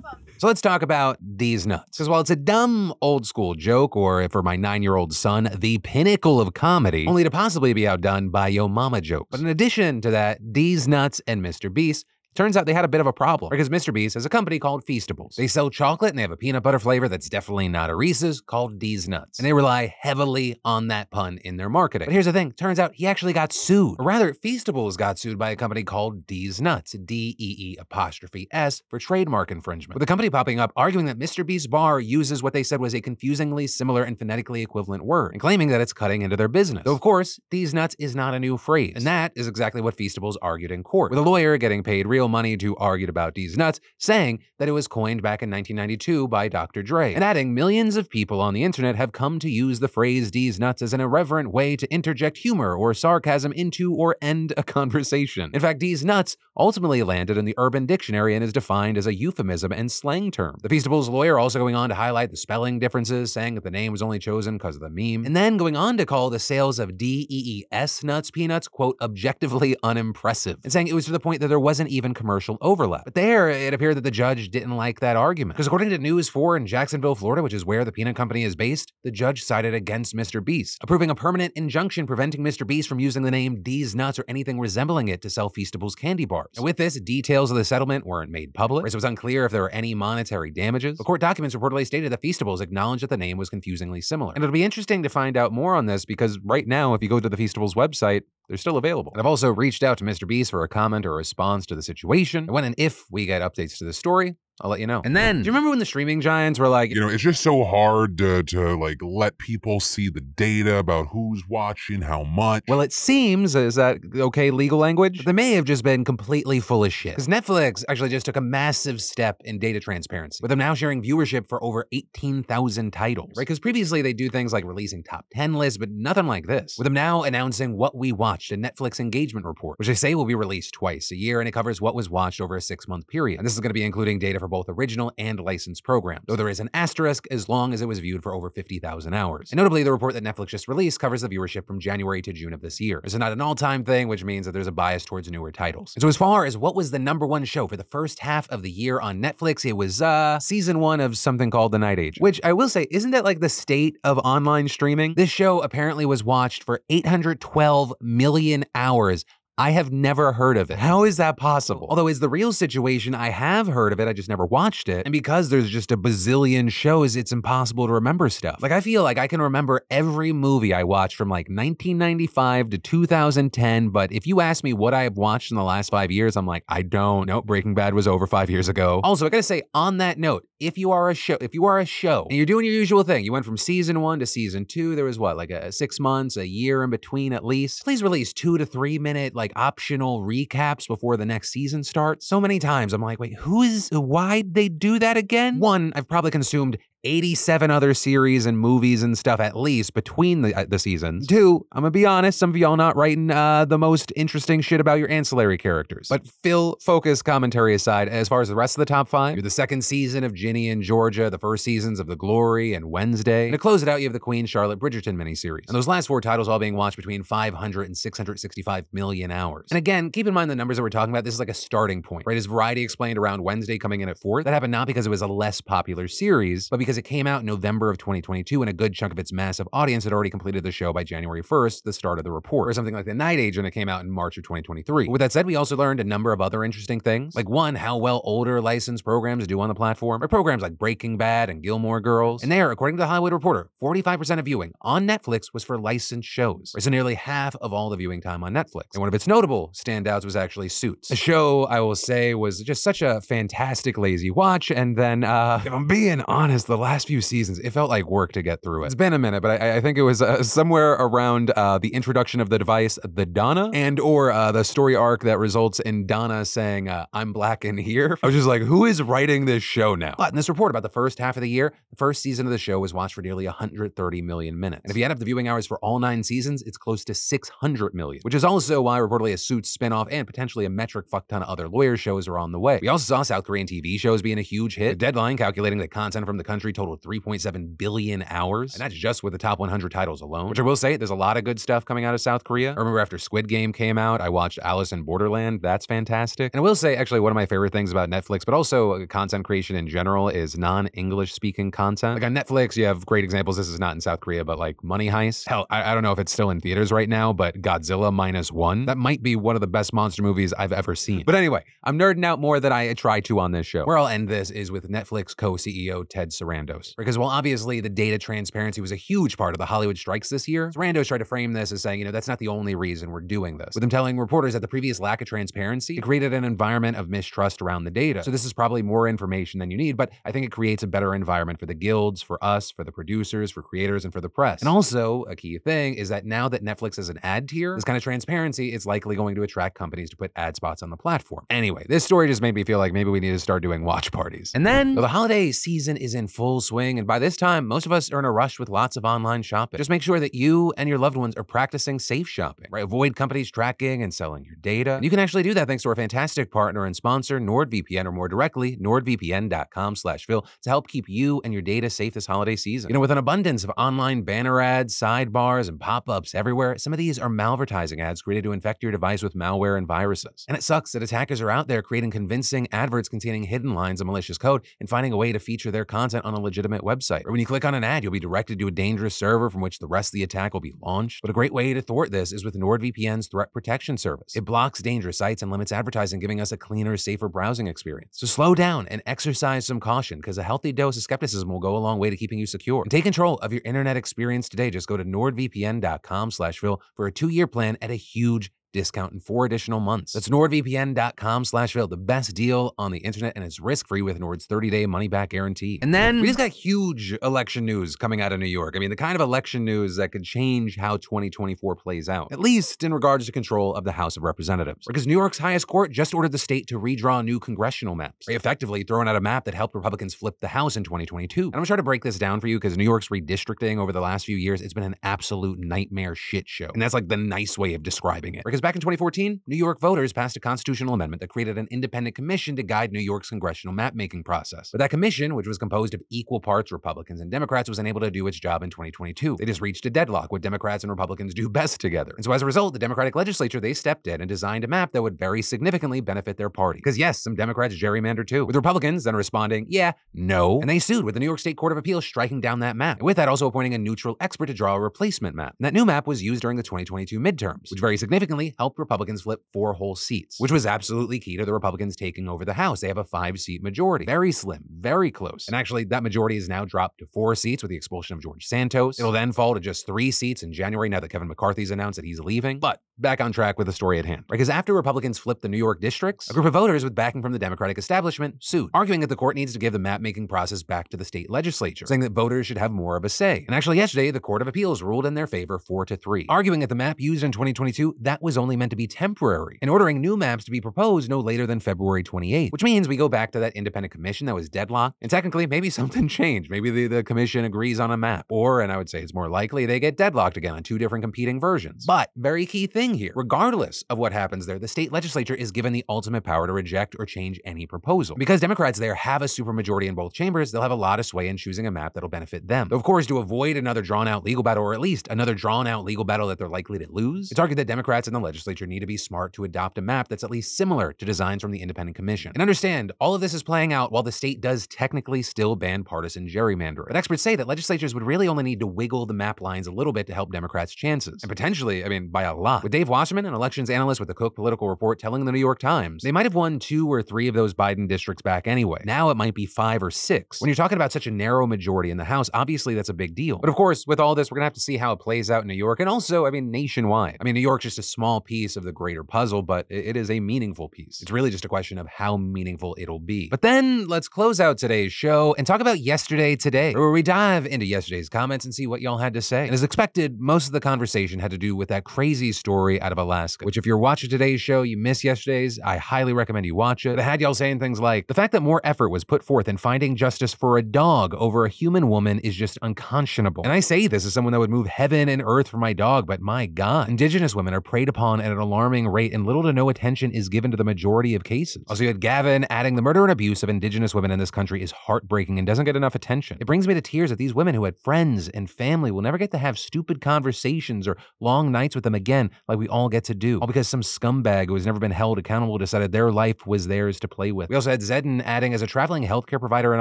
coming. 0.03 0.39
So 0.39 0.47
let's 0.49 0.61
talk 0.61 0.83
about 0.83 1.19
these 1.21 1.69
nuts. 1.69 1.99
Because 1.99 2.09
while 2.09 2.21
it's 2.21 2.31
a 2.31 2.37
dumb 2.37 2.95
old 3.01 3.27
school 3.27 3.55
joke, 3.55 3.95
or 3.97 4.29
for 4.29 4.43
my 4.43 4.57
nine 4.57 4.83
year 4.83 4.97
old 4.97 5.13
son, 5.13 5.49
the 5.57 5.79
pinnacle 5.79 6.41
of 6.41 6.53
comedy, 6.55 7.07
only 7.07 7.23
to 7.25 7.31
possibly 7.31 7.73
be 7.73 7.87
outdone 7.87 8.31
by 8.31 8.49
Yo 8.49 8.67
Mama 8.67 9.01
jokes. 9.01 9.29
But 9.31 9.41
in 9.41 9.47
addition 9.47 10.01
to 10.01 10.11
that, 10.11 10.39
these 10.41 10.89
nuts 10.89 11.21
and 11.29 11.41
Mr. 11.43 11.73
Beast 11.73 12.07
Turns 12.35 12.57
out 12.57 12.67
they 12.67 12.75
had 12.75 12.85
a 12.85 12.89
bit 12.89 13.01
of 13.01 13.07
a 13.07 13.13
problem 13.13 13.51
because 13.51 13.69
Mr. 13.69 13.93
Beast 13.93 14.15
has 14.15 14.25
a 14.25 14.29
company 14.29 14.59
called 14.59 14.85
Feastables. 14.85 15.35
They 15.35 15.49
sell 15.49 15.71
chocolate 15.71 16.11
and 16.11 16.19
they 16.19 16.23
have 16.23 16.31
a 16.31 16.37
peanut 16.37 16.63
butter 16.63 16.79
flavor 16.79 17.09
that's 17.09 17.29
definitely 17.29 17.69
not 17.69 17.91
a 17.91 17.97
Reese's 17.97 18.41
called 18.41 18.79
Deez 18.79 19.09
Nuts. 19.09 19.39
And 19.39 19.47
they 19.47 19.53
rely 19.53 19.95
heavily 19.99 20.61
on 20.65 20.89
that 20.89 21.11
pun 21.11 21.39
in 21.39 21.57
their 21.57 21.69
marketing. 21.69 22.07
But 22.07 22.13
here's 22.13 22.27
the 22.27 22.33
thing 22.33 22.53
turns 22.53 22.79
out 22.79 22.95
he 22.95 23.07
actually 23.07 23.33
got 23.33 23.53
sued. 23.53 23.97
Or 23.99 24.05
rather, 24.05 24.33
Feastables 24.33 24.97
got 24.97 25.19
sued 25.19 25.39
by 25.39 25.51
a 25.51 25.57
company 25.57 25.83
called 25.83 26.27
Dee's 26.27 26.61
Nuts, 26.61 26.93
D 26.93 27.35
E 27.39 27.57
E 27.59 27.77
apostrophe 27.79 28.47
S, 28.53 28.83
for 28.89 28.99
trademark 28.99 29.51
infringement. 29.51 29.97
With 29.97 30.01
the 30.01 30.07
company 30.07 30.31
popping 30.31 30.61
up 30.61 30.73
arguing 30.77 31.07
that 31.07 31.19
Mr. 31.19 31.45
Beast's 31.45 31.67
bar 31.67 31.99
uses 31.99 32.43
what 32.43 32.53
they 32.53 32.63
said 32.63 32.81
was 32.81 32.95
a 32.95 33.01
confusingly 33.01 33.67
similar 33.67 34.05
and 34.05 34.19
phonetically 34.19 34.63
equivalent 34.63 35.05
word 35.05 35.33
and 35.33 35.41
claiming 35.41 35.69
that 35.69 35.81
it's 35.81 35.93
cutting 35.93 36.23
into 36.23 36.37
their 36.37 36.49
business. 36.49 36.85
Though, 36.85 36.95
of 36.95 37.01
course, 37.01 37.41
Deez 37.51 37.75
Nuts 37.75 37.97
is 37.99 38.15
not 38.15 38.35
a 38.35 38.39
new 38.39 38.57
phrase. 38.57 38.93
And 38.95 39.07
that 39.07 39.33
is 39.35 39.49
exactly 39.49 39.81
what 39.81 39.97
Feastables 39.97 40.37
argued 40.41 40.71
in 40.71 40.85
court, 40.85 41.11
with 41.11 41.19
a 41.19 41.23
lawyer 41.23 41.57
getting 41.57 41.83
paid 41.83 42.07
real 42.07 42.28
Money 42.29 42.57
to 42.59 42.77
argued 42.77 43.09
about 43.09 43.35
Deez 43.35 43.57
nuts, 43.57 43.81
saying 43.99 44.43
that 44.59 44.69
it 44.69 44.73
was 44.73 44.89
coined 44.89 45.23
back 45.23 45.43
in 45.43 45.51
1992 45.51 46.29
by 46.29 46.49
Dr. 46.49 46.83
Dre, 46.83 47.15
and 47.15 47.25
adding 47.25 47.55
millions 47.55 47.97
of 47.97 48.09
people 48.09 48.41
on 48.41 48.55
the 48.55 48.65
internet 48.65 48.97
have 48.97 49.13
come 49.13 49.39
to 49.39 49.51
use 49.51 49.81
the 49.81 49.89
phrase 49.89 50.31
Deez 50.31 50.59
nuts 50.59 50.83
as 50.83 50.93
an 50.93 51.01
irreverent 51.01 51.51
way 51.53 51.77
to 51.77 51.93
interject 51.93 52.39
humor 52.39 52.75
or 52.75 52.95
sarcasm 52.95 53.53
into 53.53 53.95
or 53.95 54.17
end 54.21 54.53
a 54.57 54.63
conversation. 54.63 55.51
In 55.53 55.61
fact, 55.61 55.81
Deez 55.81 56.05
nuts 56.05 56.37
ultimately 56.57 57.03
landed 57.03 57.39
in 57.39 57.45
the 57.45 57.55
Urban 57.57 57.87
Dictionary 57.87 58.35
and 58.35 58.45
is 58.45 58.53
defined 58.53 58.99
as 58.99 59.07
a 59.07 59.15
euphemism 59.15 59.73
and 59.73 59.91
slang 59.91 60.31
term. 60.31 60.57
The 60.63 60.69
Feastables 60.69 61.09
lawyer 61.09 61.39
also 61.39 61.59
going 61.59 61.75
on 61.75 61.89
to 61.89 61.95
highlight 61.95 62.31
the 62.31 62.37
spelling 62.37 62.79
differences, 62.79 63.33
saying 63.33 63.55
that 63.55 63.65
the 63.65 63.71
name 63.71 63.93
was 63.93 64.03
only 64.03 64.19
chosen 64.19 64.57
because 64.57 64.77
of 64.77 64.83
the 64.83 64.91
meme, 64.91 65.25
and 65.25 65.37
then 65.37 65.57
going 65.57 65.77
on 65.77 65.97
to 65.97 66.07
call 66.07 66.31
the 66.31 66.39
sales 66.39 66.79
of 66.79 66.99
D 66.99 67.27
E 67.29 67.43
E 67.47 67.65
S 67.71 68.03
nuts 68.03 68.31
peanuts, 68.31 68.69
quote, 68.69 68.97
objectively 69.01 69.77
unimpressive, 69.83 70.59
and 70.65 70.73
saying 70.73 70.89
it 70.89 70.95
was 70.95 71.07
to 71.07 71.13
the 71.13 71.21
point 71.21 71.41
that 71.41 71.49
there 71.49 71.61
wasn't 71.61 71.91
even 71.91 72.08
commercial 72.15 72.59
overlap. 72.61 73.05
But 73.05 73.15
there, 73.15 73.49
it 73.49 73.75
appeared 73.75 73.97
that 73.97 74.05
the 74.05 74.11
judge 74.11 74.51
didn't 74.51 74.77
like 74.77 75.01
that 75.01 75.17
argument. 75.17 75.57
Because 75.57 75.67
according 75.67 75.91
to 75.91 75.99
News 75.99 76.29
4 76.29 76.57
in 76.57 76.67
Jacksonville, 76.67 77.15
Florida, 77.15 77.43
which 77.43 77.55
is 77.55 77.65
where 77.65 77.85
the 77.85 77.93
peanut 77.93 78.17
company 78.17 78.45
is 78.45 78.57
based, 78.57 78.93
the 79.05 79.11
judge 79.11 79.43
sided 79.43 79.75
against 79.75 80.15
Mr. 80.15 80.45
Beast, 80.45 80.79
approving 80.83 81.11
a 81.11 81.15
permanent 81.15 81.53
injunction 81.57 82.07
preventing 82.07 82.43
Mr. 82.43 82.67
Beast 82.67 82.89
from 82.89 83.01
using 83.01 83.23
the 83.23 83.31
name 83.31 83.63
Deez 83.63 83.95
Nuts 83.95 84.19
or 84.19 84.25
anything 84.29 84.59
resembling 84.59 85.09
it 85.09 85.23
to 85.23 85.31
sell 85.31 85.51
Feastables 85.51 85.97
candy 85.97 86.25
bars. 86.25 86.51
And 86.57 86.65
with 86.65 86.77
this, 86.77 87.01
details 87.01 87.51
of 87.51 87.57
the 87.57 87.65
settlement 87.65 88.07
weren't 88.07 88.31
made 88.31 88.55
public, 88.55 88.87
as 88.87 88.95
it 88.95 88.97
was 88.97 89.05
unclear 89.05 89.45
if 89.45 89.53
there 89.53 89.63
were 89.63 89.71
any 89.71 89.95
monetary 89.95 90.51
damages. 90.51 90.99
The 90.99 91.05
court 91.05 91.21
documents 91.21 91.55
reportedly 91.55 91.87
stated 91.87 92.13
that 92.13 92.23
Feastables 92.23 92.61
acknowledged 92.61 93.03
that 93.03 93.11
the 93.11 93.17
name 93.17 93.39
was 93.39 93.51
confusingly 93.51 94.01
similar. 94.01 94.33
And 94.35 94.43
it'll 94.43 94.53
be 94.53 94.65
interesting 94.65 95.03
to 95.03 95.09
find 95.09 95.37
out 95.37 95.53
more 95.53 95.75
on 95.75 95.87
this 95.87 96.05
because 96.05 96.39
right 96.45 96.67
now, 96.67 96.95
if 96.95 97.03
you 97.03 97.09
go 97.09 97.21
to 97.21 97.29
the 97.29 97.37
Feastables 97.37 97.75
website, 97.75 98.23
they're 98.49 98.57
still 98.57 98.77
available. 98.77 99.13
And 99.13 99.21
I've 99.21 99.27
also 99.27 99.51
reached 99.51 99.83
out 99.83 99.99
to 99.99 100.05
Mr. 100.05 100.27
Beast 100.27 100.51
for 100.51 100.63
a 100.63 100.69
comment 100.69 101.07
or 101.07 101.15
response 101.15 101.67
to 101.67 101.75
the 101.75 101.83
situation. 101.83 102.45
And 102.45 102.53
when 102.53 102.65
and 102.65 102.75
if 102.79 103.05
we 103.11 103.27
get 103.27 103.43
updates 103.43 103.79
to 103.79 103.85
the 103.85 103.93
story, 103.93 104.37
I'll 104.61 104.71
let 104.71 104.81
you 104.81 104.87
know. 104.87 105.03
And 105.05 105.17
then, 105.17 105.43
do 105.43 105.47
you 105.47 105.53
remember 105.53 105.71
when 105.71 105.79
the 105.79 105.87
streaming 105.87 106.21
giants 106.21 106.59
were 106.59 106.69
like, 106.69 106.91
You 106.91 107.01
know, 107.01 107.09
it's 107.09 107.23
just 107.23 107.43
so 107.43 107.65
hard 107.65 108.19
to, 108.19 108.43
to 108.43 108.77
like 108.77 108.99
let 109.03 109.39
people 109.39 109.81
see 109.81 110.09
the 110.09 110.21
data 110.21 110.77
about 110.77 111.09
who's 111.13 111.43
watching, 111.49 112.03
how 112.03 112.25
much. 112.25 112.65
Well, 112.69 112.81
it 112.81 112.93
seems, 112.93 113.55
is 113.55 113.77
that 113.77 113.99
okay 114.17 114.51
legal 114.51 114.79
language? 114.79 115.25
They 115.25 115.33
may 115.33 115.53
have 115.53 115.65
just 115.65 115.85
been 115.85 116.05
completely 116.05 116.61
full 116.61 116.85
of 116.85 116.93
shit. 116.93 117.13
Because 117.13 117.29
Netflix 117.29 117.85
actually 117.89 118.09
just 118.09 118.27
took 118.27 118.37
a 118.37 118.41
massive 118.41 119.01
step 119.01 119.41
in 119.45 119.59
data 119.59 119.81
transparency, 119.81 120.39
with 120.43 120.51
them 120.51 120.59
now 120.59 120.75
sharing 120.75 121.03
viewership 121.03 121.49
for 121.49 121.63
over 121.63 121.87
18,000 121.93 122.93
titles, 122.93 123.31
right? 123.37 123.43
Because 123.43 123.61
previously 123.61 124.03
they 124.03 124.13
do 124.13 124.29
things 124.29 124.53
like 124.53 124.65
releasing 124.65 125.03
top 125.03 125.27
10 125.33 125.55
lists, 125.55 125.79
but 125.79 125.91
nothing 125.91 126.27
like 126.27 126.47
this. 126.47 126.77
With 126.79 126.85
them 126.85 126.95
now 126.95 127.23
announcing 127.23 127.77
what 127.77 127.97
we 127.97 128.13
watched, 128.13 128.53
a 128.53 128.57
Netflix 128.57 128.99
engagement 128.99 129.47
report, 129.47 129.79
which 129.79 129.89
they 129.89 129.95
say 129.95 130.15
will 130.15 130.25
be 130.25 130.35
released 130.35 130.75
twice 130.75 131.11
a 131.11 131.17
year, 131.17 131.41
and 131.41 131.49
it 131.49 131.53
covers 131.53 131.81
what 131.81 131.95
was 131.95 132.11
watched 132.11 132.41
over 132.41 132.57
a 132.57 132.61
six 132.61 132.89
month 132.89 133.07
period. 133.09 133.39
And 133.39 133.47
this 133.47 133.55
is 133.55 133.61
going 133.61 133.71
to 133.71 133.75
be 133.75 133.85
including 133.85 134.19
data 134.19 134.39
for 134.49 134.65
both 134.65 134.69
original 134.69 135.13
and 135.19 135.39
licensed 135.41 135.85
programs, 135.85 136.25
though 136.27 136.37
there 136.37 136.49
is 136.49 136.61
an 136.61 136.71
asterisk 136.75 137.27
as 137.31 137.49
long 137.49 137.73
as 137.73 137.81
it 137.83 137.87
was 137.87 137.99
viewed 137.99 138.23
for 138.23 138.35
over 138.35 138.51
50,000 138.51 139.15
hours. 139.15 139.51
And 139.53 139.59
notably, 139.59 139.83
the 139.83 139.93
report 139.93 140.15
that 140.15 140.25
Netflix 140.25 140.49
just 140.49 140.69
released 140.69 140.99
covers 141.01 141.23
the 141.23 141.29
viewership 141.29 141.67
from 141.67 141.79
January 141.79 142.23
to 142.23 142.33
June 142.33 142.53
of 142.53 142.61
this 142.61 142.81
year. 142.81 143.01
This 143.03 143.13
is 143.13 143.19
not 143.19 143.33
an 143.33 143.41
all 143.41 143.55
time 143.55 143.85
thing, 143.85 144.09
which 144.09 144.25
means 144.25 144.47
that 144.47 144.53
there's 144.53 144.67
a 144.67 144.73
bias 144.73 145.05
towards 145.05 145.31
newer 145.31 145.53
titles. 145.53 145.93
And 145.95 146.03
so, 146.03 146.09
as 146.09 146.17
far 146.17 146.45
as 146.45 146.57
what 146.57 146.75
was 146.75 146.91
the 146.91 146.99
number 146.99 147.27
one 147.27 147.45
show 147.45 147.67
for 147.67 147.77
the 147.77 147.85
first 147.85 148.21
half 148.21 148.49
of 148.51 148.63
the 148.63 148.71
year 148.71 149.01
on 149.01 149.21
Netflix, 149.21 149.65
it 149.65 149.75
was 149.75 150.01
uh 150.01 150.39
season 150.41 150.81
one 150.81 151.01
of 151.01 151.17
something 151.19 151.51
called 151.51 151.73
The 151.73 151.79
Night 151.79 151.99
Agent, 151.99 152.23
which 152.23 152.41
I 152.43 152.53
will 152.53 152.69
say, 152.69 152.87
isn't 152.91 153.11
that 153.11 153.25
like 153.25 153.41
the 153.41 153.49
state 153.49 153.99
of 154.05 154.19
online 154.19 154.69
streaming? 154.69 155.15
This 155.15 155.31
show 155.31 155.61
apparently 155.61 156.07
was 156.07 156.25
watched 156.25 156.65
for 156.65 156.81
812 156.89 157.95
million 158.01 158.65
hours 158.75 159.25
I 159.61 159.71
have 159.71 159.91
never 159.91 160.31
heard 160.31 160.57
of 160.57 160.71
it. 160.71 160.79
How 160.79 161.03
is 161.03 161.17
that 161.17 161.37
possible? 161.37 161.89
Although 161.91 162.07
it's 162.07 162.21
the 162.21 162.29
real 162.29 162.53
situation, 162.53 163.13
I 163.13 163.31
have 163.31 163.67
heard 163.67 163.93
of 163.93 163.99
it, 163.99 164.07
I 164.07 164.13
just 164.13 164.29
never 164.29 164.47
watched 164.47 164.89
it. 164.89 165.05
And 165.05 165.11
because 165.11 165.49
there's 165.49 165.69
just 165.69 165.91
a 165.91 165.97
bazillion 165.97 166.71
shows, 166.71 167.17
it's 167.17 167.33
impossible 167.33 167.89
to 167.89 167.93
remember 167.93 168.29
stuff. 168.29 168.63
Like 168.63 168.71
I 168.71 168.81
feel 168.81 169.03
like 169.03 169.19
I 169.19 169.27
can 169.27 169.43
remember 169.43 169.85
every 169.91 170.33
movie 170.33 170.73
I 170.73 170.85
watched 170.85 171.17
from 171.17 171.29
like 171.29 171.49
1995 171.49 172.71
to 172.71 172.79
2010, 172.79 173.89
but 173.89 174.13
if 174.13 174.29
you 174.29 174.41
ask 174.41 174.63
me 174.63 174.73
what 174.73 174.95
I 174.95 175.03
have 175.03 175.17
watched 175.17 175.51
in 175.51 175.57
the 175.57 175.65
last 175.65 175.91
five 175.91 176.13
years, 176.13 176.37
I'm 176.37 176.47
like, 176.47 176.63
I 176.69 176.83
don't. 176.83 177.27
Nope, 177.27 177.47
Breaking 177.47 177.75
Bad 177.75 177.95
was 177.95 178.07
over 178.07 178.29
five 178.29 178.51
years 178.51 178.69
ago. 178.69 179.01
Also, 179.03 179.27
I 179.27 179.29
gotta 179.29 179.43
say, 179.43 179.63
on 179.75 179.97
that 179.97 180.19
note, 180.19 180.47
if 180.61 180.79
you 180.79 180.93
are 180.93 181.11
a 181.11 181.15
show, 181.15 181.37
if 181.41 181.55
you 181.55 181.65
are 181.65 181.79
a 181.79 181.85
show 181.85 182.27
and 182.29 182.37
you're 182.37 182.47
doing 182.47 182.65
your 182.65 182.75
usual 182.75 183.03
thing, 183.03 183.25
you 183.25 183.33
went 183.33 183.45
from 183.45 183.57
season 183.57 184.01
one 184.01 184.19
to 184.21 184.27
season 184.27 184.67
two, 184.67 184.95
there 184.95 185.05
was 185.05 185.19
what, 185.19 185.37
like 185.37 185.51
a 185.51 185.73
six 185.73 185.99
months, 185.99 186.37
a 186.37 186.47
year 186.47 186.85
in 186.85 186.91
between 186.91 187.33
at 187.33 187.45
least. 187.45 187.83
Please 187.83 188.05
release 188.05 188.33
two 188.33 188.57
to 188.59 188.67
three 188.67 188.99
minute, 188.99 189.35
like 189.35 189.48
optional 189.57 190.23
recaps 190.23 190.87
before 190.87 191.17
the 191.17 191.27
next 191.27 191.51
season 191.51 191.85
starts. 191.85 192.27
So 192.27 192.41
many 192.41 192.59
times 192.59 192.93
I'm 192.93 193.03
like, 193.03 193.19
wait, 193.19 193.35
who 193.35 193.63
is, 193.63 193.89
why'd 193.91 194.55
they 194.55 194.69
do 194.69 194.99
that 194.99 195.17
again? 195.17 195.59
One, 195.59 195.93
I've 195.95 196.09
probably 196.09 196.31
consumed 196.31 196.79
87 197.05 197.71
other 197.71 197.95
series 197.95 198.47
and 198.47 198.59
movies 198.59 199.03
and 199.03 199.17
stuff 199.17 199.41
at 199.41 199.57
least 199.57 199.95
between 199.95 200.43
the, 200.43 200.55
uh, 200.55 200.67
the 200.69 200.79
seasons. 200.79 201.27
Two, 201.27 201.67
I'm 201.73 201.83
gonna 201.83 201.91
be 201.91 202.05
honest, 202.05 202.39
some 202.39 202.51
of 202.51 202.57
y'all 202.57 202.77
not 202.77 202.97
writing 202.97 203.31
uh, 203.31 203.65
the 203.65 203.79
most 203.79 204.13
interesting 204.17 204.61
shit 204.61 204.81
about 204.81 204.99
your 204.99 205.11
ancillary 205.11 205.59
characters. 205.59 206.09
But 206.09 206.27
Phil, 206.27 206.77
focus 206.81 207.23
commentary 207.23 207.75
aside, 207.75 208.09
as 208.09 208.29
far 208.29 208.41
as 208.41 208.49
the 208.49 208.57
rest 208.57 208.77
of 208.77 208.81
the 208.81 208.87
top 208.87 209.09
five, 209.09 209.37
you're 209.37 209.43
the 209.43 209.51
second 209.51 209.85
season 209.85 210.25
of 210.25 210.35
Ginny 210.35 210.69
and 210.69 210.83
Georgia, 210.83 211.31
the 211.31 211.39
first 211.39 211.65
seasons 211.65 212.01
of 212.01 212.07
The 212.07 212.17
Glory 212.17 212.75
and 212.75 212.91
Wednesday. 212.91 213.45
And 213.45 213.53
to 213.53 213.59
close 213.59 213.83
it 213.83 213.89
out, 213.89 214.01
you 214.01 214.07
have 214.07 214.13
the 214.13 214.21
Queen 214.21 214.47
Charlotte 214.47 214.79
Bridgerton 214.79 215.15
miniseries. 215.15 215.67
And 215.69 215.77
those 215.77 215.87
last 215.87 216.07
four 216.07 216.21
titles 216.21 216.49
all 216.49 216.59
being 216.59 216.75
watched 216.75 216.97
between 216.97 217.23
500 217.23 217.87
and 217.87 217.97
665 217.97 218.87
million 218.93 219.31
hours. 219.31 219.67
And 219.71 219.79
again, 219.79 220.11
keep 220.11 220.27
in 220.27 220.35
mind 220.35 220.51
the 220.51 220.57
numbers 220.57 220.79
that 220.79 220.83
we're 220.83 220.91
talking 220.91 221.13
about, 221.13 221.25
this 221.25 221.35
is 221.35 221.41
like 221.41 221.49
a 221.49 221.55
starting 221.55 222.03
point, 222.03 222.25
right? 222.27 222.37
As 222.37 222.47
Variety 222.47 222.83
explained 222.83 223.19
around 223.19 223.43
Wednesday 223.43 223.79
coming 223.79 224.01
in 224.01 224.09
at 224.09 224.19
fourth, 224.19 224.45
that 224.45 224.53
happened 224.53 224.73
not 224.73 224.87
because 224.87 225.07
it 225.07 225.11
was 225.11 225.23
a 225.23 225.27
less 225.27 225.61
popular 225.61 226.09
series, 226.09 226.69
but 226.69 226.79
because 226.79 226.88
it 226.97 227.03
came 227.03 227.27
out 227.27 227.41
in 227.41 227.47
November 227.47 227.91
of 227.91 227.99
2022 227.99 228.63
and 228.63 228.71
a 228.71 228.73
good 228.73 228.95
chunk 228.95 229.13
of 229.13 229.19
its 229.19 229.33
massive 229.33 229.69
audience 229.73 230.05
had 230.05 230.13
already 230.13 230.31
completed 230.31 230.63
the 230.63 230.73
show 230.73 230.93
by 230.93 231.05
January 231.05 231.43
1st, 231.43 231.83
the 231.83 231.93
start 231.93 232.19
of 232.19 232.25
the 232.25 232.31
report, 232.31 232.69
or 232.69 232.73
something 232.73 232.95
like 232.95 233.05
The 233.05 233.15
Night 233.15 233.39
Agent 233.39 233.67
it 233.67 233.73
came 233.73 233.89
out 233.89 234.03
in 234.03 234.11
March 234.11 234.39
of 234.39 234.45
2023. 234.45 235.09
With 235.09 235.21
that 235.21 235.33
said, 235.33 235.45
we 235.45 235.57
also 235.57 235.77
learned 235.77 236.01
a 236.01 236.05
number 236.05 236.33
of 236.33 236.41
other 236.41 236.65
interesting 236.65 237.01
things, 237.01 237.35
like 237.35 237.49
one, 237.49 237.75
how 237.75 237.97
well 237.99 238.23
older 238.25 238.61
licensed 238.61 239.05
programs 239.05 239.47
do 239.47 239.61
on 239.61 239.69
the 239.69 239.75
platform, 239.75 240.23
or 240.23 240.29
programs 240.29 240.63
like 240.63 240.79
Breaking 240.79 241.19
Bad 241.19 241.51
and 241.51 241.63
Gilmore 241.63 242.01
Girls. 242.01 242.43
And 242.43 242.51
there, 242.51 242.71
according 242.71 242.97
to 242.97 243.03
the 243.03 243.07
Hollywood 243.07 243.33
Reporter, 243.33 243.71
45% 243.83 244.39
of 244.39 244.45
viewing 244.45 244.73
on 244.81 245.07
Netflix 245.07 245.53
was 245.53 245.65
for 245.65 245.79
licensed 245.79 246.29
shows, 246.29 246.75
so 246.79 246.91
nearly 246.91 247.17
half 247.17 247.55
of 247.57 247.73
all 247.73 247.91
the 247.91 247.97
viewing 247.97 248.21
time 248.21 248.43
on 248.45 248.55
Netflix. 248.55 248.95
And 248.95 249.01
one 249.01 249.09
of 249.09 249.15
its 249.15 249.27
notable 249.27 249.73
standouts 249.75 250.25
was 250.25 250.37
actually 250.37 250.69
Suits, 250.69 251.11
a 251.11 251.17
show 251.17 251.65
I 251.65 251.81
will 251.81 251.97
say 251.97 252.35
was 252.35 252.61
just 252.63 252.83
such 252.83 253.03
a 253.03 253.21
fantastic 253.21 253.99
lazy 253.99 254.31
watch. 254.31 254.71
And 254.71 254.97
then, 254.97 255.25
uh, 255.25 255.63
if 255.65 255.73
I'm 255.73 255.87
being 255.87 256.23
honest, 256.23 256.67
the 256.67 256.78
last 256.79 257.07
few 257.07 257.21
seasons, 257.21 257.59
it 257.59 257.71
felt 257.71 257.91
like 257.91 258.09
work 258.09 258.33
to 258.33 258.43
get 258.43 258.63
through 258.63 258.85
it. 258.85 258.87
It's 258.87 258.95
been 258.95 259.13
a 259.13 259.19
minute, 259.19 259.41
but 259.41 259.61
I, 259.61 259.77
I 259.77 259.81
think 259.81 259.99
it 259.99 260.03
was 260.03 260.23
uh, 260.23 260.43
somewhere 260.59 260.93
around 260.93 261.51
uh, 261.51 261.79
the 261.79 261.89
introduction 261.89 262.41
of 262.41 262.51
the 262.51 262.59
device, 262.59 262.99
the 263.05 263.27
Donna, 263.27 263.71
and 263.73 264.01
or 264.01 264.31
uh, 264.31 264.53
the 264.53 264.65
story 264.65 264.97
arc 264.97 265.23
that 265.25 265.39
results 265.39 265.81
in 265.81 266.07
Donna 266.07 266.45
saying, 266.45 266.89
uh, 266.89 267.07
"I'm 267.13 267.33
black 267.33 267.65
in 267.65 267.79
here." 267.79 268.19
I 268.23 268.27
was 268.27 268.35
just 268.35 268.47
like, 268.47 268.63
who 268.63 268.85
is 268.85 269.03
writing 269.03 269.45
this 269.45 269.63
show 269.63 269.95
now? 269.95 270.15
But 270.17 270.31
in 270.31 270.37
this 270.37 270.49
report 270.49 270.71
about 270.71 270.83
the 270.83 270.89
first 270.89 271.19
half 271.19 271.37
of 271.37 271.43
the 271.43 271.51
year, 271.51 271.75
the 271.91 271.97
first 271.97 272.23
season 272.23 272.47
of 272.47 272.53
the 272.53 272.59
show 272.59 272.79
was 272.79 272.95
watched 272.95 273.15
for 273.15 273.23
nearly 273.23 273.47
130 273.47 274.23
million 274.23 274.59
minutes, 274.59 274.83
and 274.85 274.91
if 274.91 274.97
you 274.97 275.05
add 275.05 275.11
up 275.11 275.19
the 275.19 275.25
viewing 275.25 275.49
hours 275.49 275.67
for 275.67 275.79
all 275.79 275.99
nine 275.99 276.23
seasons, 276.23 276.63
it's 276.63 276.77
close 276.77 277.05
to 277.05 277.15
600 277.15 277.95
million, 277.95 278.21
which 278.23 278.35
is 278.35 278.45
also 278.45 278.81
why 278.83 278.99
reportedly 278.99 279.33
a 279.33 279.39
Suits 279.39 279.75
spinoff 279.75 280.09
and 280.11 280.27
potentially 280.27 280.65
a 280.65 280.71
metric 280.71 281.09
fuck 281.09 281.29
ton 281.29 281.43
of 281.43 281.49
other 281.49 281.69
lawyer 281.69 281.97
shows 281.97 282.29
are 282.29 282.39
on 282.39 282.53
the 282.53 282.61
way. 282.61 282.79
We 282.83 282.89
also 282.89 283.05
saw 283.05 283.23
South 283.23 283.45
Korean 283.45 283.67
TV 283.67 283.99
shows 283.99 284.23
being 284.23 284.39
a 284.39 284.43
huge 284.43 284.77
hit. 284.77 284.91
The 284.91 284.97
Deadline 284.97 285.37
calculating 285.37 285.79
that 285.79 285.91
content 285.91 286.27
from 286.27 286.37
the 286.37 286.45
country 286.45 286.68
totaled 286.73 287.03
3.7 287.03 287.77
billion 287.77 288.25
hours, 288.29 288.75
and 288.75 288.81
that's 288.81 288.95
just 288.95 289.23
with 289.23 289.33
the 289.33 289.39
top 289.39 289.59
100 289.59 289.91
titles 289.91 290.21
alone. 290.21 290.49
Which 290.49 290.59
I 290.59 290.63
will 290.63 290.77
say, 290.77 290.97
there's 290.97 291.11
a 291.11 291.15
lot 291.15 291.37
of 291.37 291.45
good 291.45 291.61
stuff 291.61 291.85
coming 291.85 292.05
out 292.05 292.15
of 292.15 292.21
South 292.21 292.45
Korea. 292.45 292.71
I 292.71 292.75
remember 292.75 293.01
after 293.01 293.19
Squid 293.19 293.49
Game 293.49 293.73
came 293.73 293.99
out, 293.99 294.21
I 294.21 294.29
watched 294.29 294.59
Alice 294.63 294.93
in 294.93 295.03
Borderland. 295.03 295.63
That's 295.63 295.87
fantastic. 295.87 296.53
And 296.55 296.61
I 296.61 296.63
will 296.63 296.75
say, 296.75 296.97
actually, 296.97 297.21
one 297.21 297.33
of 297.33 297.37
my 297.37 297.47
favorite 297.47 297.73
things 297.73 297.91
about 297.91 298.11
Netflix, 298.11 298.45
but 298.45 298.55
also 298.55 298.93
uh, 298.93 299.07
content 299.07 299.45
creation 299.45 299.77
in 299.77 299.89
general, 299.89 300.29
is 300.29 300.59
non-English 300.59 301.33
speaking 301.33 301.71
content. 301.71 302.15
Like 302.15 302.25
on 302.25 302.35
Netflix, 302.35 302.77
you 302.77 302.85
have 302.85 303.07
great 303.07 303.25
examples. 303.25 303.57
This 303.57 303.69
is 303.69 303.81
not 303.81 303.95
in 303.95 304.01
South 304.01 304.21
Korea, 304.21 304.45
but 304.45 304.59
like 304.59 304.83
Money 304.83 305.09
Heist. 305.09 305.49
Hell, 305.49 305.67
I, 305.71 305.91
I 305.91 305.95
don't 305.95 306.03
know 306.03 306.13
if 306.13 306.19
it's 306.19 306.33
still 306.33 306.51
in 306.51 306.61
theaters 306.61 306.93
right 306.93 307.09
now, 307.09 307.33
but 307.33 307.61
Godzilla 307.61 308.13
minus 308.13 308.53
one. 308.53 308.87
That 308.87 308.99
might 308.99 309.23
be 309.23 309.37
one 309.37 309.55
of 309.55 309.61
the 309.61 309.67
best 309.67 309.93
monster 309.93 310.23
movies 310.23 310.53
I've 310.53 310.73
ever 310.73 310.95
seen. 310.95 311.25
But 311.25 311.35
anyway, 311.35 311.65
I'm 311.85 311.99
nerding 311.99 312.25
out 312.25 312.39
more 312.39 312.61
than 312.61 312.73
I 312.73 312.93
try 312.95 313.21
to 313.21 313.39
on 313.41 313.53
this 313.53 313.67
show. 313.67 313.85
Where 313.85 313.99
I'll 313.99 314.09
end 314.09 314.29
this 314.29 314.51
is 314.51 314.71
with 314.71 314.89
Netflix 314.91 315.37
co-CEO 315.37 316.09
Ted 316.09 316.31
Sarandos 316.31 316.58
randos. 316.59 316.95
Because 316.97 317.19
while 317.19 317.29
obviously 317.29 317.81
the 317.81 317.89
data 317.89 318.19
transparency 318.19 318.81
was 318.81 318.93
a 318.93 318.97
huge 318.97 319.37
part 319.37 319.55
of 319.55 319.59
the 319.59 319.67
Hollywood 319.67 319.99
strikes 319.99 320.29
this 320.29 320.49
year, 320.49 320.71
randos 320.73 321.07
tried 321.07 321.19
to 321.19 321.25
frame 321.25 321.53
this 321.53 321.73
as 321.73 321.83
saying, 321.83 321.99
you 321.99 322.05
know, 322.05 322.11
that's 322.11 322.29
not 322.29 322.39
the 322.39 322.49
only 322.49 322.75
reason 322.75 323.11
we're 323.11 323.21
doing 323.21 323.59
this. 323.59 323.75
With 323.75 323.81
them 323.81 323.91
telling 323.91 324.19
reporters 324.19 324.53
that 324.53 324.61
the 324.61 324.69
previous 324.69 325.01
lack 325.01 325.21
of 325.21 325.29
transparency 325.29 325.99
created 326.01 326.33
an 326.33 326.45
environment 326.45 326.97
of 326.97 327.09
mistrust 327.09 327.63
around 327.63 327.85
the 327.85 327.91
data. 327.91 328.23
So 328.23 328.31
this 328.31 328.45
is 328.45 328.53
probably 328.53 328.83
more 328.83 329.09
information 329.09 329.61
than 329.61 329.71
you 329.71 329.77
need, 329.77 329.97
but 329.97 330.11
I 330.25 330.33
think 330.33 330.47
it 330.47 330.53
creates 330.53 330.83
a 330.83 330.87
better 330.87 331.15
environment 331.15 331.59
for 331.59 331.67
the 331.67 331.75
guilds, 331.75 332.23
for 332.23 332.43
us, 332.43 332.71
for 332.71 332.85
the 332.85 332.93
producers, 332.93 333.51
for 333.51 333.63
creators, 333.63 334.05
and 334.05 334.13
for 334.13 334.21
the 334.21 334.29
press. 334.29 334.61
And 334.61 334.69
also, 334.69 335.25
a 335.25 335.37
key 335.37 335.59
thing 335.59 335.95
is 335.95 336.09
that 336.09 336.25
now 336.25 336.49
that 336.49 336.65
Netflix 336.65 336.99
is 336.99 337.09
an 337.09 337.19
ad 337.23 337.49
tier, 337.49 337.75
this 337.75 337.85
kind 337.85 337.97
of 337.97 338.03
transparency 338.03 338.73
is 338.73 338.87
likely 338.87 339.17
going 339.17 339.35
to 339.35 339.43
attract 339.43 339.77
companies 339.77 340.11
to 340.11 340.17
put 340.17 340.31
ad 340.37 340.57
spots 340.57 340.83
on 340.83 340.91
the 340.91 340.97
platform. 340.97 341.45
Anyway, 341.51 341.85
this 341.89 342.05
story 342.05 342.27
just 342.29 342.43
made 342.43 342.55
me 342.55 342.65
feel 342.65 342.79
like 342.79 342.93
maybe 342.93 343.11
we 343.11 343.21
need 343.21 343.33
to 343.33 343.39
start 343.39 343.63
doing 343.63 343.85
watch 343.85 344.13
parties. 344.13 344.53
And 344.55 344.67
then 344.67 344.95
the 344.95 345.09
holiday 345.09 345.53
season 345.53 345.97
is 345.97 346.15
in 346.15 346.29
full 346.29 346.48
swing, 346.61 346.99
and 346.99 347.07
by 347.07 347.19
this 347.19 347.37
time, 347.37 347.67
most 347.67 347.87
of 347.87 347.93
us 347.93 348.11
are 348.11 348.19
in 348.19 348.25
a 348.25 348.33
rush 348.33 348.59
with 348.59 348.69
lots 348.69 348.97
of 348.97 349.05
online 349.05 349.43
shopping. 349.43 349.79
Just 349.79 349.91
make 349.91 350.03
sure 350.03 350.19
that 350.19 350.35
you 350.35 350.73
and 350.77 350.89
your 350.89 350.99
loved 350.99 351.17
ones 351.17 351.37
are 351.37 351.45
practicing 351.45 351.99
safe 351.99 352.29
shopping, 352.29 352.67
right? 352.71 352.83
Avoid 352.83 353.15
companies 353.15 353.51
tracking 353.51 354.03
and 354.03 354.13
selling 354.13 354.45
your 354.45 354.57
data. 354.57 354.95
And 354.95 355.05
you 355.05 355.11
can 355.11 355.19
actually 355.19 355.43
do 355.43 355.55
that 355.55 355.69
thanks 355.69 355.83
to 355.83 355.91
our 355.91 355.95
fantastic 355.95 356.51
partner 356.51 356.87
and 356.87 356.97
sponsor, 356.97 357.39
NordVPN, 357.39 358.07
or 358.07 358.13
more 358.13 358.29
directly, 358.29 358.77
nordvpn.com 358.77 359.97
slash 359.97 360.27
Phil 360.27 360.47
to 360.63 360.71
help 360.71 360.89
keep 360.89 361.09
you 361.09 361.41
and 361.45 361.53
your 361.53 361.63
data 361.63 361.91
safe 361.91 362.15
this 362.15 362.27
holiday 362.27 362.57
season. 362.57 362.89
You 362.89 362.95
know, 362.95 363.01
with 363.01 363.11
an 363.11 363.19
abundance 363.19 363.65
of 363.65 363.71
online 363.77 364.23
banner 364.23 364.61
ads, 364.61 364.99
sidebars, 364.99 365.69
and 365.69 365.79
pop-ups 365.79 366.35
everywhere, 366.35 366.79
some 366.79 366.93
of 366.93 366.99
these 366.99 367.19
are 367.19 367.29
malvertising 367.29 368.01
ads 368.01 368.23
created 368.23 368.45
to 368.45 368.53
infect 368.53 368.83
your 368.83 368.93
device 368.93 369.23
with 369.23 369.35
malware 369.35 369.77
and 369.77 369.87
viruses. 369.87 370.45
And 370.49 370.57
it 370.57 370.63
sucks 370.63 370.93
that 370.93 371.03
attackers 371.03 371.41
are 371.41 371.51
out 371.51 371.69
there 371.69 371.83
creating 371.83 372.11
convincing 372.11 372.69
adverts 372.73 373.09
containing 373.09 373.45
hidden 373.45 373.75
lines 373.75 374.01
of 374.01 374.07
malicious 374.07 374.39
code 374.39 374.65
and 374.81 374.89
finding 374.89 375.13
a 375.13 375.17
way 375.17 375.33
to 375.33 375.39
feature 375.39 375.71
their 375.71 375.85
content 375.85 376.25
on 376.25 376.35
a 376.39 376.43
legitimate 376.43 376.83
website. 376.83 377.27
Or 377.27 377.31
when 377.31 377.41
you 377.41 377.47
click 377.47 377.65
on 377.65 377.75
an 377.75 377.85
ad, 377.85 378.03
you'll 378.03 378.13
be 378.13 378.21
directed 378.21 378.59
to 378.59 378.67
a 378.67 378.71
dangerous 378.71 379.17
server 379.17 379.51
from 379.51 379.61
which 379.61 379.79
the 379.79 379.87
rest 379.87 380.09
of 380.09 380.13
the 380.13 380.23
attack 380.23 380.55
will 380.55 380.61
be 380.61 380.75
launched. 380.81 381.21
But 381.23 381.31
a 381.31 381.35
great 381.35 381.53
way 381.53 381.75
to 381.75 381.83
thwart 381.83 382.11
this 382.11 382.33
is 382.33 382.45
with 382.45 382.55
NordVPN's 382.55 383.29
threat 383.29 383.53
protection 383.53 383.97
service. 383.97 384.37
It 384.37 384.45
blocks 384.45 384.81
dangerous 384.81 385.19
sites 385.19 385.43
and 385.43 385.51
limits 385.51 385.73
advertising, 385.73 386.21
giving 386.21 386.41
us 386.41 386.53
a 386.53 386.57
cleaner, 386.57 386.97
safer 386.97 387.29
browsing 387.29 387.67
experience. 387.67 388.19
So 388.19 388.27
slow 388.27 388.55
down 388.55 388.87
and 388.89 389.03
exercise 389.07 389.67
some 389.67 389.81
caution 389.81 390.19
because 390.19 390.39
a 390.39 390.43
healthy 390.43 390.73
dose 390.73 390.97
of 390.97 391.03
skepticism 391.03 391.49
will 391.49 391.61
go 391.61 391.77
a 391.77 391.79
long 391.79 391.99
way 391.99 392.11
to 392.11 392.17
keeping 392.17 392.39
you 392.39 392.47
secure. 392.47 392.83
And 392.83 392.91
take 392.91 393.05
control 393.05 393.37
of 393.39 393.53
your 393.53 393.63
internet 393.65 393.97
experience 393.97 394.49
today. 394.49 394.71
Just 394.71 394.89
go 394.89 394.97
to 394.97 395.05
nordvpn.com 395.05 396.31
slash 396.31 396.59
Phil 396.59 396.81
for 396.95 397.07
a 397.07 397.13
two-year 397.13 397.47
plan 397.47 397.77
at 397.83 397.91
a 397.91 397.97
huge 397.97 398.51
discount 398.73 399.13
in 399.13 399.21
four 399.21 399.45
additional 399.45 399.81
months. 399.81 400.13
That's 400.13 400.29
nordvpn.com 400.29 401.45
slash 401.45 401.73
Phil, 401.73 401.89
the 401.89 401.97
best 401.97 402.35
deal 402.35 402.75
on 402.79 402.93
the 402.93 402.99
internet, 402.99 403.33
and 403.37 403.45
it's 403.45 403.61
risk-free 403.61 404.03
with 404.03 404.19
Nord's 404.19 404.47
30-day 404.47 404.87
money-back 404.87 405.31
guarantee. 405.31 405.79
And 405.83 405.95
then 405.95 406.21
we 406.21 406.27
just 406.27 406.39
got 406.39 406.51
huge 406.51 407.17
election 407.23 407.65
news 407.65 407.97
coming 407.97 408.21
out 408.21 408.33
of 408.33 408.41
New 408.41 408.47
York. 408.47 408.75
I 408.77 408.79
mean, 408.79 408.91
the 408.91 408.97
kind 408.97 409.15
of 409.15 409.21
election 409.21 409.65
news 409.65 409.97
that 409.97 410.13
could 410.13 410.25
change 410.25 410.77
how 410.77 410.97
2024 410.97 411.77
plays 411.77 412.09
out, 412.09 412.33
at 412.33 412.41
least 412.41 412.83
in 412.83 412.93
regards 412.93 413.27
to 413.27 413.33
control 413.33 413.75
of 413.75 413.85
the 413.85 413.93
House 413.93 414.17
of 414.17 414.23
Representatives. 414.23 414.87
Because 414.87 415.07
New 415.07 415.17
York's 415.17 415.39
highest 415.39 415.67
court 415.67 415.93
just 415.93 416.15
ordered 416.15 416.33
the 416.33 416.39
state 416.39 416.67
to 416.69 416.79
redraw 416.79 417.25
new 417.25 417.41
congressional 417.41 417.95
maps, 417.95 418.29
effectively 418.29 418.83
throwing 418.83 419.09
out 419.09 419.17
a 419.17 419.21
map 419.21 419.45
that 419.45 419.55
helped 419.55 419.75
Republicans 419.75 420.15
flip 420.15 420.41
the 420.41 420.49
House 420.49 420.77
in 420.77 420.85
2022. 420.85 421.41
And 421.41 421.47
I'm 421.49 421.59
gonna 421.59 421.67
try 421.67 421.77
to 421.77 421.83
break 421.83 422.05
this 422.05 422.19
down 422.19 422.41
for 422.41 422.49
you 422.49 422.59
because 422.59 422.77
New 422.77 422.85
York's 422.85 423.09
redistricting 423.09 423.79
over 423.79 423.93
the 423.93 424.01
last 424.01 424.27
few 424.27 424.37
years, 424.37 424.61
it's 424.61 424.75
been 424.75 424.85
an 424.85 424.97
absolute 425.03 425.59
nightmare 425.59 426.15
shit 426.15 426.49
show. 426.49 426.69
And 426.73 426.83
that's 426.83 426.95
like 426.95 427.09
the 427.09 427.17
nice 427.17 427.57
way 427.59 427.75
of 427.75 427.83
describing 427.83 428.35
it. 428.35 428.45
Because 428.45 428.61
back 428.69 428.77
in 428.77 428.83
2014, 428.83 429.41
New 429.47 429.57
York 429.57 429.81
voters 429.81 430.13
passed 430.13 430.37
a 430.37 430.41
constitutional 430.41 430.93
amendment 430.93 431.23
that 431.23 431.29
created 431.29 431.57
an 431.57 431.67
independent 431.71 432.15
commission 432.15 432.55
to 432.55 432.63
guide 432.63 432.93
New 432.93 433.01
York's 433.01 433.31
congressional 433.31 433.73
map 433.73 433.95
making 433.95 434.23
process. 434.23 434.71
But 434.71 434.79
that 434.81 434.91
commission, 434.91 435.35
which 435.35 435.47
was 435.47 435.57
composed 435.57 435.95
of 435.95 436.03
equal 436.11 436.39
parts 436.39 436.71
Republicans 436.71 437.23
and 437.23 437.31
Democrats, 437.31 437.71
was 437.71 437.79
unable 437.79 438.03
to 438.03 438.11
do 438.11 438.27
its 438.27 438.39
job 438.39 438.63
in 438.63 438.69
2022. 438.69 439.37
They 439.39 439.47
just 439.47 439.63
reached 439.63 439.87
a 439.87 439.91
deadlock, 439.91 440.31
what 440.31 440.43
Democrats 440.43 440.85
and 440.85 440.91
Republicans 440.91 441.33
do 441.33 441.49
best 441.49 441.81
together. 441.81 442.13
And 442.15 442.23
so 442.23 442.33
as 442.33 442.43
a 442.43 442.45
result, 442.45 442.75
the 442.75 442.79
Democratic 442.79 443.17
legislature, 443.17 443.59
they 443.59 443.73
stepped 443.73 444.07
in 444.07 444.21
and 444.21 444.29
designed 444.29 444.65
a 444.65 444.69
map 444.69 444.93
that 444.93 445.01
would 445.01 445.19
very 445.19 445.41
significantly 445.41 446.03
benefit 446.03 446.37
their 446.37 446.51
party. 446.51 446.77
Because 446.77 446.99
yes, 446.99 447.23
some 447.23 447.35
Democrats 447.35 447.75
gerrymander 447.75 448.27
too. 448.27 448.45
With 448.45 448.55
Republicans 448.55 449.05
then 449.05 449.17
responding, 449.17 449.65
yeah, 449.71 449.93
no. 450.13 450.61
And 450.61 450.69
they 450.69 450.79
sued 450.79 451.07
with 451.07 451.15
the 451.15 451.21
New 451.21 451.27
York 451.27 451.39
State 451.39 451.57
Court 451.57 451.73
of 451.73 451.79
Appeals 451.79 452.05
striking 452.05 452.43
down 452.43 452.59
that 452.59 452.77
map. 452.77 452.99
And 452.99 453.07
with 453.07 453.17
that, 453.17 453.31
also 453.31 453.47
appointing 453.47 453.73
a 453.73 453.79
neutral 453.79 454.19
expert 454.21 454.47
to 454.47 454.53
draw 454.53 454.75
a 454.75 454.81
replacement 454.81 455.35
map. 455.35 455.55
And 455.59 455.65
that 455.65 455.73
new 455.73 455.87
map 455.87 456.07
was 456.07 456.23
used 456.23 456.43
during 456.43 456.59
the 456.59 456.63
2022 456.63 457.19
midterms, 457.19 457.71
which 457.71 457.81
very 457.81 457.97
significantly 457.97 458.48
helped 458.59 458.79
Republicans 458.79 459.23
flip 459.23 459.43
four 459.53 459.75
whole 459.75 459.97
seats, 459.97 460.39
which 460.39 460.53
was 460.53 460.67
absolutely 460.67 461.19
key 461.19 461.37
to 461.37 461.45
the 461.45 461.53
Republicans 461.53 461.97
taking 461.97 462.29
over 462.29 462.45
the 462.45 462.55
House. 462.55 462.81
They 462.81 462.89
have 462.89 462.99
a 462.99 463.05
five 463.05 463.39
seat 463.41 463.63
majority. 463.63 464.05
Very 464.05 464.33
slim, 464.33 464.65
very 464.71 465.11
close. 465.11 465.47
And 465.49 465.57
actually, 465.57 465.85
that 465.85 466.03
majority 466.03 466.37
is 466.37 466.49
now 466.49 466.65
dropped 466.65 466.99
to 466.99 467.07
four 467.07 467.35
seats 467.35 467.63
with 467.63 467.71
the 467.71 467.77
expulsion 467.77 468.15
of 468.15 468.23
George 468.23 468.47
Santos. 468.47 468.99
It'll 468.99 469.13
then 469.13 469.33
fall 469.33 469.55
to 469.55 469.61
just 469.61 469.87
three 469.87 470.11
seats 470.11 470.43
in 470.43 470.53
January 470.53 470.89
now 470.89 471.01
that 471.01 471.09
Kevin 471.09 471.29
McCarthy's 471.29 471.71
announced 471.71 471.97
that 471.97 472.05
he's 472.05 472.21
leaving. 472.21 472.59
But 472.59 472.81
back 473.01 473.21
on 473.21 473.33
track 473.33 473.59
with 473.59 473.67
the 473.67 473.73
story 473.73 473.99
at 473.99 474.05
hand. 474.05 474.25
Because 474.29 474.51
after 474.51 474.75
Republicans 474.75 475.19
flipped 475.19 475.43
the 475.43 475.49
New 475.49 475.57
York 475.57 475.81
districts, 475.81 476.31
a 476.31 476.33
group 476.33 476.47
of 476.47 476.53
voters 476.53 476.85
with 476.85 476.95
backing 476.95 477.23
from 477.23 477.33
the 477.33 477.39
Democratic 477.39 477.79
establishment 477.79 478.37
sued, 478.41 478.71
arguing 478.75 479.01
that 479.01 479.09
the 479.09 479.17
court 479.17 479.37
needs 479.37 479.53
to 479.53 479.59
give 479.59 479.73
the 479.73 479.79
map 479.79 480.01
making 480.01 480.29
process 480.29 480.63
back 480.63 480.89
to 480.89 480.97
the 480.97 481.05
state 481.05 481.31
legislature, 481.31 481.87
saying 481.87 482.01
that 482.01 482.13
voters 482.13 482.47
should 482.47 482.59
have 482.59 482.73
more 482.73 482.97
of 482.97 483.05
a 483.05 483.09
say. 483.09 483.45
And 483.47 483.55
actually, 483.55 483.77
yesterday, 483.77 484.11
the 484.11 484.21
Court 484.21 484.43
of 484.43 484.49
Appeals 484.49 484.83
ruled 484.83 485.07
in 485.07 485.15
their 485.15 485.27
favor 485.27 485.59
4 485.59 485.87
to 485.87 485.97
3, 485.97 486.27
arguing 486.29 486.61
that 486.61 486.69
the 486.69 486.75
map 486.75 487.01
used 487.01 487.23
in 487.23 487.33
2022 487.33 487.97
that 488.01 488.23
was 488.23 488.37
only 488.37 488.57
meant 488.57 488.71
to 488.71 488.77
be 488.77 488.87
temporary, 488.87 489.59
and 489.63 489.71
ordering 489.71 490.01
new 490.01 490.17
maps 490.17 490.45
to 490.45 490.51
be 490.51 490.61
proposed 490.61 491.09
no 491.09 491.21
later 491.21 491.47
than 491.47 491.61
February 491.61 492.03
28, 492.03 492.53
which 492.53 492.63
means 492.63 492.89
we 492.89 492.97
go 492.97 493.09
back 493.09 493.33
to 493.33 493.39
that 493.41 493.55
independent 493.55 493.93
commission 493.93 494.27
that 494.27 494.35
was 494.35 494.49
deadlocked, 494.49 494.97
and 495.01 495.11
technically, 495.11 495.47
maybe 495.47 495.71
something 495.79 496.09
changed. 496.09 496.51
Maybe 496.51 496.71
the, 496.71 496.87
the 496.87 497.05
commission 497.05 497.45
agrees 497.45 497.81
on 497.81 497.91
a 497.91 497.97
map, 497.97 498.27
or, 498.29 498.61
and 498.61 498.73
I 498.73 498.77
would 498.77 498.91
say 498.91 499.01
it's 499.01 499.15
more 499.15 499.29
likely, 499.29 499.67
they 499.67 499.81
get 499.81 499.97
deadlocked 499.97 500.37
again 500.37 500.55
on 500.55 500.63
two 500.63 500.79
different 500.79 501.03
competing 501.03 501.41
versions. 501.41 501.85
But, 501.87 502.11
very 502.17 502.47
key 502.47 502.67
thing 502.67 502.88
here, 502.95 503.13
regardless 503.15 503.85
of 503.91 503.99
what 503.99 504.13
happens 504.13 504.47
there, 504.47 504.59
the 504.59 504.69
state 504.69 504.93
legislature 504.93 505.35
is 505.35 505.51
given 505.51 505.73
the 505.73 505.85
ultimate 505.89 506.25
power 506.25 506.47
to 506.47 506.53
reject 506.53 506.97
or 506.99 507.07
change 507.07 507.41
any 507.45 507.67
proposal. 507.67 508.17
Because 508.17 508.41
Democrats 508.41 508.79
there 508.79 508.95
have 508.95 509.23
a 509.23 509.27
supermajority 509.27 509.87
in 509.87 509.95
both 509.95 510.13
chambers, 510.13 510.53
they'll 510.53 510.63
have 510.63 510.71
a 510.71 510.77
lot 510.77 510.99
of 510.99 511.07
sway 511.07 511.29
in 511.29 511.37
choosing 511.37 511.67
a 511.67 511.71
map 511.71 511.95
that'll 511.95 512.09
benefit 512.09 512.49
them. 512.49 512.69
Though, 512.69 512.77
of 512.77 512.83
course, 512.83 513.07
to 513.07 513.19
avoid 513.19 513.57
another 513.57 513.83
drawn 513.83 514.09
out 514.09 514.25
legal 514.25 514.43
battle, 514.43 514.65
or 514.65 514.75
at 514.75 514.81
least 514.81 515.09
another 515.09 515.35
drawn 515.35 515.67
out 515.67 515.85
legal 515.85 516.05
battle 516.05 516.29
that 516.29 516.39
they're 516.39 516.49
likely 516.49 516.79
to 516.79 516.87
lose, 516.91 517.31
it's 517.31 517.41
argued 517.41 517.59
that 517.59 517.67
Democrats 517.67 518.09
in 518.09 518.15
the 518.15 518.21
legislature 518.21 518.67
need 518.67 518.81
to 518.81 518.87
be 518.87 518.97
smart 518.97 519.33
to 519.35 519.45
adopt 519.45 519.79
a 519.79 519.83
map 519.83 520.09
that's 520.09 520.25
at 520.25 520.31
least 520.31 520.57
similar 520.57 520.93
to 520.93 521.05
designs 521.05 521.43
from 521.43 521.51
the 521.51 521.61
Independent 521.61 521.97
Commission. 521.97 522.33
And 522.35 522.43
understand, 522.43 522.93
all 523.01 523.15
of 523.15 523.21
this 523.21 523.35
is 523.35 523.43
playing 523.43 523.73
out 523.73 523.93
while 523.93 524.03
the 524.03 524.13
state 524.13 524.41
does 524.41 524.67
technically 524.67 525.23
still 525.23 525.57
ban 525.57 525.85
partisan 525.85 526.29
gerrymandering. 526.29 526.89
But 526.89 526.97
experts 526.97 527.23
say 527.23 527.37
that 527.37 527.47
legislatures 527.47 527.95
would 527.95 528.03
really 528.03 528.29
only 528.29 528.45
need 528.45 528.61
to 528.61 528.67
wiggle 528.67 529.07
the 529.07 529.15
map 529.15 529.41
lines 529.41 529.67
a 529.67 529.73
little 529.73 529.93
bit 529.93 530.07
to 530.07 530.15
help 530.15 530.33
Democrats' 530.33 530.75
chances. 530.75 531.23
And 531.23 531.29
potentially, 531.31 531.85
I 531.85 531.89
mean, 531.89 532.09
by 532.09 532.23
a 532.23 532.35
lot. 532.35 532.63
With 532.63 532.73
Dave 532.79 532.89
Wasserman, 532.89 533.27
an 533.27 533.35
elections 533.35 533.71
analyst 533.71 533.99
with 533.99 534.07
the 534.07 534.15
Cook 534.15 534.37
Political 534.37 534.69
Report, 534.69 535.01
telling 535.01 535.25
the 535.25 535.33
New 535.33 535.41
York 535.41 535.59
Times, 535.59 536.05
they 536.05 536.13
might 536.13 536.27
have 536.27 536.37
won 536.37 536.61
two 536.61 536.87
or 536.87 537.03
three 537.03 537.27
of 537.27 537.35
those 537.35 537.53
Biden 537.53 537.89
districts 537.89 538.23
back 538.23 538.47
anyway. 538.47 538.81
Now 538.85 539.11
it 539.11 539.17
might 539.17 539.35
be 539.35 539.47
five 539.47 539.83
or 539.83 539.91
six. 539.91 540.41
When 540.41 540.49
you're 540.49 540.55
talking 540.55 540.77
about 540.77 540.93
such 540.93 541.09
a 541.09 541.11
narrow 541.11 541.45
majority 541.45 541.91
in 541.91 541.97
the 541.97 542.05
House, 542.05 542.31
obviously 542.33 542.77
that's 542.77 542.89
a 542.89 542.95
big 542.95 543.17
deal. 543.17 543.39
But 543.39 543.51
of 543.51 543.57
course, 543.57 543.85
with 543.85 543.99
all 543.99 544.15
this, 544.15 544.31
we're 544.31 544.37
gonna 544.37 544.45
have 544.45 544.53
to 544.53 544.61
see 544.61 544.77
how 544.77 544.93
it 544.93 545.01
plays 545.01 545.29
out 545.29 545.43
in 545.43 545.49
New 545.49 545.55
York 545.55 545.81
and 545.81 545.89
also, 545.89 546.25
I 546.25 546.31
mean, 546.31 546.53
nationwide. 546.53 547.17
I 547.21 547.25
mean, 547.25 547.35
New 547.35 547.41
York's 547.41 547.65
just 547.65 547.81
a 547.81 547.83
small 547.83 548.21
piece 548.21 548.55
of 548.55 548.63
the 548.63 548.71
greater 548.71 549.03
puzzle, 549.03 549.43
but 549.43 549.67
it 549.69 549.97
is 549.97 550.09
a 550.09 550.21
meaningful 550.21 550.69
piece. 550.69 551.03
It's 551.03 551.11
really 551.11 551.31
just 551.31 551.45
a 551.45 551.49
question 551.49 551.79
of 551.79 551.89
how 551.89 552.17
meaningful 552.17 552.77
it'll 552.79 553.01
be. 553.01 553.29
But 553.29 553.43
then 553.43 553.89
let's 553.89 554.07
close 554.07 554.39
out 554.39 554.57
today's 554.57 554.93
show 554.93 555.35
and 555.37 555.45
talk 555.45 555.61
about 555.61 555.81
yesterday 555.81 556.37
today, 556.37 556.75
where 556.75 556.93
we 556.93 557.03
dive 557.03 557.45
into 557.45 557.67
yesterday's 557.67 558.09
comments 558.09 558.45
and 558.45 558.55
see 558.55 558.69
what 558.69 558.81
y'all 558.81 558.99
had 558.99 559.15
to 559.15 559.23
say. 559.23 559.47
And 559.47 559.53
as 559.53 559.65
expected, 559.65 560.21
most 560.21 560.47
of 560.47 560.53
the 560.53 560.61
conversation 560.61 561.19
had 561.19 561.33
to 561.33 561.39
do 561.39 561.57
with 561.57 561.71
that 561.71 561.83
crazy 561.83 562.31
story 562.31 562.68
out 562.77 562.93
of 562.93 562.99
Alaska, 562.99 563.47
which 563.47 563.57
if 563.57 563.65
you're 563.65 563.79
watching 563.79 564.11
today's 564.11 564.43
show, 564.43 564.63
you 564.63 564.77
missed 564.77 565.03
yesterday's, 565.03 565.59
I 565.65 565.79
highly 565.79 566.13
recommend 566.13 566.45
you 566.45 566.55
watch 566.55 566.85
it. 566.85 566.97
But 566.97 567.05
had 567.05 567.21
y'all 567.21 567.35
saying 567.35 567.61
things 567.61 567.81
like, 567.81 568.07
the 568.07 568.15
fact 568.15 568.33
that 568.33 568.43
more 568.43 568.61
effort 568.65 568.91
was 568.91 569.05
put 569.05 569.25
forth 569.25 569.49
in 569.49 569.57
finding 569.57 569.97
justice 569.97 570.35
for 570.35 570.59
a 570.59 570.63
dog 570.63 571.15
over 571.15 571.47
a 571.47 571.49
human 571.49 571.89
woman 571.89 572.19
is 572.19 572.37
just 572.37 572.59
unconscionable. 572.61 573.45
And 573.45 573.53
I 573.53 573.61
say 573.61 573.87
this 573.87 574.05
as 574.05 574.13
someone 574.13 574.33
that 574.33 574.41
would 574.41 574.51
move 574.51 574.67
heaven 574.67 575.09
and 575.09 575.23
earth 575.25 575.49
for 575.49 575.57
my 575.57 575.73
dog, 575.73 576.07
but 576.07 576.21
my 576.21 576.47
God, 576.47 576.89
indigenous 576.89 577.35
women 577.35 577.55
are 577.55 577.63
preyed 577.63 577.89
upon 577.89 578.21
at 578.21 578.31
an 578.31 578.39
alarming 578.39 578.89
rate 578.89 579.15
and 579.15 579.25
little 579.25 579.43
to 579.45 579.53
no 579.53 579.69
attention 579.71 580.11
is 580.11 580.29
given 580.29 580.51
to 580.51 580.57
the 580.57 580.65
majority 580.65 581.15
of 581.15 581.25
cases. 581.25 581.65
Also, 581.69 581.85
you 581.85 581.89
had 581.89 582.01
Gavin 582.01 582.47
adding 582.51 582.77
the 582.77 582.83
murder 582.83 583.03
and 583.03 583.13
abuse 583.13 583.43
of 583.43 583.49
indigenous 583.49 583.95
women 583.95 584.11
in 584.11 584.19
this 584.19 584.31
country 584.31 584.63
is 584.63 584.73
heartbreaking 584.73 585.39
and 585.39 585.47
doesn't 585.47 585.65
get 585.65 585.77
enough 585.77 585.95
attention. 585.95 586.37
It 586.41 586.47
brings 586.47 586.67
me 586.67 586.75
to 586.75 586.81
tears 586.81 587.11
that 587.11 587.17
these 587.17 587.35
women 587.35 587.55
who 587.55 587.65
had 587.65 587.77
friends 587.79 588.29
and 588.29 588.51
family 588.51 588.91
will 588.91 589.03
never 589.03 589.19
get 589.19 589.31
to 589.31 589.39
have 589.39 589.59
stupid 589.59 590.01
conversations 590.01 590.89
or 590.89 590.97
long 591.21 591.53
nights 591.53 591.75
with 591.75 591.85
them 591.85 591.95
again, 591.95 592.31
like 592.49 592.58
we 592.59 592.69
all 592.69 592.89
get 592.89 593.05
to 593.05 593.15
do, 593.15 593.41
all 593.41 593.47
because 593.47 593.69
some 593.69 593.83
scumbag 593.83 594.49
who 594.49 594.55
has 594.55 594.67
never 594.67 594.79
been 594.79 594.91
held 594.91 595.19
accountable 595.19 595.59
decided 595.59 595.93
their 595.93 596.11
life 596.11 596.47
was 596.47 596.67
theirs 596.67 597.01
to 597.01 597.09
play 597.09 597.33
with. 597.33 597.49
We 597.49 597.57
also 597.57 597.71
had 597.71 597.81
Zedden 597.81 598.23
adding, 598.25 598.55
as 598.55 598.63
a 598.63 598.67
traveling 598.67 599.05
healthcare 599.05 599.41
provider 599.41 599.73
in 599.75 599.81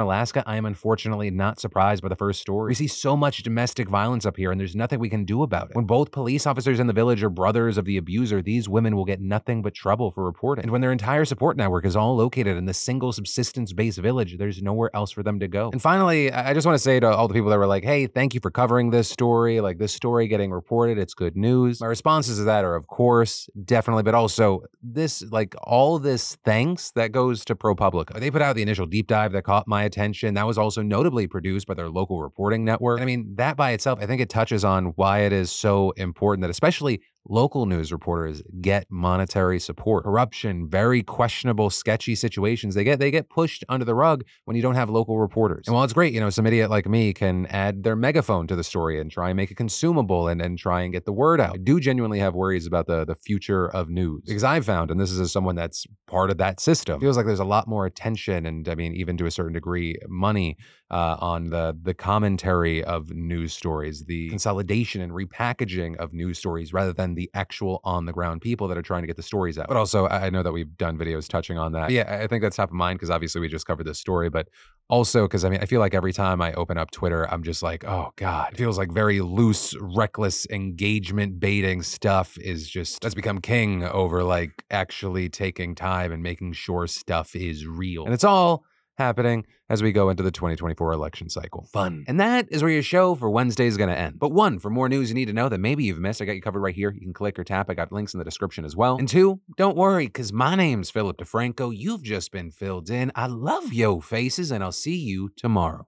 Alaska, 0.00 0.42
I 0.46 0.56
am 0.56 0.64
unfortunately 0.64 1.30
not 1.30 1.60
surprised 1.60 2.02
by 2.02 2.08
the 2.08 2.16
first 2.16 2.40
story. 2.40 2.70
We 2.70 2.74
see 2.74 2.86
so 2.86 3.16
much 3.16 3.42
domestic 3.42 3.88
violence 3.88 4.24
up 4.24 4.36
here, 4.36 4.50
and 4.50 4.60
there's 4.60 4.76
nothing 4.76 4.98
we 5.00 5.08
can 5.08 5.24
do 5.24 5.42
about 5.42 5.70
it. 5.70 5.76
When 5.76 5.84
both 5.84 6.10
police 6.10 6.46
officers 6.46 6.80
in 6.80 6.86
the 6.86 6.92
village 6.92 7.22
are 7.22 7.30
brothers 7.30 7.78
of 7.78 7.84
the 7.84 7.96
abuser, 7.96 8.40
these 8.42 8.68
women 8.68 8.96
will 8.96 9.04
get 9.04 9.20
nothing 9.20 9.62
but 9.62 9.74
trouble 9.74 10.10
for 10.10 10.24
reporting. 10.24 10.64
And 10.64 10.72
when 10.72 10.80
their 10.80 10.92
entire 10.92 11.24
support 11.24 11.56
network 11.56 11.84
is 11.84 11.96
all 11.96 12.16
located 12.16 12.56
in 12.56 12.66
the 12.66 12.74
single 12.74 13.12
subsistence 13.12 13.72
based 13.72 13.98
village, 13.98 14.38
there's 14.38 14.62
nowhere 14.62 14.90
else 14.94 15.10
for 15.10 15.22
them 15.22 15.40
to 15.40 15.48
go. 15.48 15.70
And 15.70 15.82
finally, 15.82 16.32
I 16.32 16.54
just 16.54 16.66
want 16.66 16.76
to 16.76 16.82
say 16.82 17.00
to 17.00 17.08
all 17.08 17.28
the 17.28 17.34
people 17.34 17.50
that 17.50 17.58
were 17.58 17.66
like, 17.66 17.84
hey, 17.84 18.06
thank 18.06 18.34
you 18.34 18.40
for 18.40 18.50
covering 18.50 18.90
this 18.90 19.08
story. 19.08 19.60
Like, 19.60 19.78
this 19.78 19.92
story 19.92 20.28
getting 20.28 20.50
reported, 20.50 20.98
it's 20.98 21.14
good 21.14 21.36
news. 21.36 21.80
My 21.80 21.86
responses 21.86 22.38
to 22.38 22.44
that 22.44 22.57
of 22.64 22.86
course, 22.86 23.48
definitely, 23.64 24.02
but 24.02 24.14
also 24.14 24.62
this, 24.82 25.22
like, 25.30 25.54
all 25.62 25.98
this 25.98 26.36
thanks 26.44 26.90
that 26.92 27.12
goes 27.12 27.44
to 27.46 27.54
ProPublica. 27.54 28.18
They 28.18 28.30
put 28.30 28.42
out 28.42 28.56
the 28.56 28.62
initial 28.62 28.86
deep 28.86 29.06
dive 29.06 29.32
that 29.32 29.42
caught 29.42 29.66
my 29.66 29.82
attention. 29.82 30.34
That 30.34 30.46
was 30.46 30.58
also 30.58 30.82
notably 30.82 31.26
produced 31.26 31.66
by 31.66 31.74
their 31.74 31.88
local 31.88 32.22
reporting 32.22 32.64
network. 32.64 32.98
And 32.98 33.02
I 33.02 33.06
mean, 33.06 33.34
that 33.36 33.56
by 33.56 33.72
itself, 33.72 33.98
I 34.00 34.06
think 34.06 34.20
it 34.20 34.28
touches 34.28 34.64
on 34.64 34.86
why 34.96 35.20
it 35.20 35.32
is 35.32 35.50
so 35.50 35.90
important 35.92 36.42
that, 36.42 36.50
especially 36.50 37.00
local 37.28 37.66
news 37.66 37.92
reporters 37.92 38.42
get 38.60 38.86
monetary 38.90 39.60
support. 39.60 40.04
Corruption, 40.04 40.68
very 40.68 41.02
questionable, 41.02 41.70
sketchy 41.70 42.14
situations, 42.14 42.74
they 42.74 42.84
get 42.84 42.98
they 42.98 43.10
get 43.10 43.28
pushed 43.28 43.64
under 43.68 43.84
the 43.84 43.94
rug 43.94 44.24
when 44.44 44.56
you 44.56 44.62
don't 44.62 44.74
have 44.74 44.90
local 44.90 45.18
reporters. 45.18 45.66
And 45.66 45.74
while 45.74 45.84
it's 45.84 45.92
great, 45.92 46.12
you 46.12 46.20
know, 46.20 46.30
some 46.30 46.46
idiot 46.46 46.70
like 46.70 46.88
me 46.88 47.12
can 47.12 47.46
add 47.46 47.82
their 47.82 47.96
megaphone 47.96 48.46
to 48.46 48.56
the 48.56 48.64
story 48.64 49.00
and 49.00 49.10
try 49.10 49.30
and 49.30 49.36
make 49.36 49.50
it 49.50 49.56
consumable 49.56 50.28
and, 50.28 50.40
and 50.40 50.58
try 50.58 50.82
and 50.82 50.92
get 50.92 51.04
the 51.04 51.12
word 51.12 51.40
out. 51.40 51.54
I 51.54 51.58
do 51.58 51.80
genuinely 51.80 52.18
have 52.18 52.34
worries 52.34 52.66
about 52.66 52.86
the 52.86 53.04
the 53.04 53.14
future 53.14 53.68
of 53.68 53.88
news. 53.88 54.22
Because 54.26 54.44
I've 54.44 54.64
found, 54.64 54.90
and 54.90 55.00
this 55.00 55.10
is 55.10 55.30
someone 55.32 55.56
that's 55.56 55.86
part 56.06 56.30
of 56.30 56.38
that 56.38 56.60
system, 56.60 57.00
feels 57.00 57.16
like 57.16 57.26
there's 57.26 57.38
a 57.38 57.44
lot 57.44 57.68
more 57.68 57.86
attention 57.86 58.46
and 58.46 58.68
I 58.68 58.74
mean, 58.74 58.94
even 58.94 59.16
to 59.18 59.26
a 59.26 59.30
certain 59.30 59.52
degree, 59.52 59.96
money 60.08 60.56
uh, 60.90 61.16
on 61.20 61.50
the 61.50 61.76
the 61.80 61.94
commentary 61.94 62.82
of 62.82 63.10
news 63.10 63.52
stories, 63.52 64.04
the 64.04 64.28
consolidation 64.30 65.00
and 65.00 65.12
repackaging 65.12 65.96
of 65.96 66.12
news 66.12 66.38
stories 66.38 66.72
rather 66.72 66.92
than 66.92 67.14
the 67.18 67.28
actual 67.34 67.80
on 67.82 68.06
the 68.06 68.12
ground 68.12 68.40
people 68.40 68.68
that 68.68 68.78
are 68.78 68.82
trying 68.82 69.02
to 69.02 69.08
get 69.08 69.16
the 69.16 69.22
stories 69.24 69.58
out. 69.58 69.66
But 69.66 69.76
also, 69.76 70.06
I 70.06 70.30
know 70.30 70.44
that 70.44 70.52
we've 70.52 70.76
done 70.78 70.96
videos 70.96 71.26
touching 71.26 71.58
on 71.58 71.72
that. 71.72 71.90
Yeah, 71.90 72.20
I 72.22 72.28
think 72.28 72.42
that's 72.42 72.54
top 72.54 72.70
of 72.70 72.74
mind 72.74 72.98
because 72.98 73.10
obviously 73.10 73.40
we 73.40 73.48
just 73.48 73.66
covered 73.66 73.86
this 73.86 73.98
story, 73.98 74.30
but 74.30 74.48
also 74.88 75.24
because 75.24 75.44
I 75.44 75.50
mean, 75.50 75.58
I 75.60 75.66
feel 75.66 75.80
like 75.80 75.94
every 75.94 76.12
time 76.12 76.40
I 76.40 76.52
open 76.52 76.78
up 76.78 76.92
Twitter, 76.92 77.28
I'm 77.28 77.42
just 77.42 77.60
like, 77.60 77.84
oh 77.84 78.12
God, 78.14 78.52
it 78.52 78.56
feels 78.56 78.78
like 78.78 78.92
very 78.92 79.20
loose, 79.20 79.74
reckless 79.80 80.46
engagement 80.48 81.40
baiting 81.40 81.82
stuff 81.82 82.38
is 82.38 82.70
just 82.70 83.02
has 83.02 83.16
become 83.16 83.40
king 83.40 83.82
over 83.82 84.22
like 84.22 84.64
actually 84.70 85.28
taking 85.28 85.74
time 85.74 86.12
and 86.12 86.22
making 86.22 86.52
sure 86.52 86.86
stuff 86.86 87.34
is 87.34 87.66
real. 87.66 88.04
And 88.04 88.14
it's 88.14 88.24
all 88.24 88.64
happening 88.98 89.46
as 89.70 89.82
we 89.82 89.92
go 89.92 90.10
into 90.10 90.22
the 90.22 90.30
2024 90.30 90.92
election 90.92 91.30
cycle. 91.30 91.64
Fun. 91.72 92.04
And 92.06 92.20
that 92.20 92.48
is 92.50 92.62
where 92.62 92.72
your 92.72 92.82
show 92.82 93.14
for 93.14 93.30
Wednesday 93.30 93.66
is 93.66 93.76
going 93.76 93.88
to 93.88 93.98
end. 93.98 94.18
But 94.18 94.32
one, 94.32 94.58
for 94.58 94.70
more 94.70 94.88
news 94.88 95.08
you 95.08 95.14
need 95.14 95.28
to 95.28 95.32
know 95.32 95.48
that 95.48 95.58
maybe 95.58 95.84
you've 95.84 95.98
missed, 95.98 96.20
I 96.20 96.24
got 96.24 96.32
you 96.32 96.42
covered 96.42 96.60
right 96.60 96.74
here. 96.74 96.90
You 96.90 97.00
can 97.00 97.12
click 97.12 97.38
or 97.38 97.44
tap. 97.44 97.70
I 97.70 97.74
got 97.74 97.92
links 97.92 98.12
in 98.12 98.18
the 98.18 98.24
description 98.24 98.64
as 98.64 98.76
well. 98.76 98.96
And 98.98 99.08
two, 99.08 99.40
don't 99.56 99.76
worry, 99.76 100.06
because 100.06 100.32
my 100.32 100.54
name's 100.54 100.90
Philip 100.90 101.16
DeFranco. 101.18 101.74
You've 101.74 102.02
just 102.02 102.32
been 102.32 102.50
filled 102.50 102.90
in. 102.90 103.12
I 103.14 103.26
love 103.26 103.72
yo 103.72 104.00
faces, 104.00 104.50
and 104.50 104.62
I'll 104.62 104.72
see 104.72 104.96
you 104.96 105.30
tomorrow. 105.36 105.86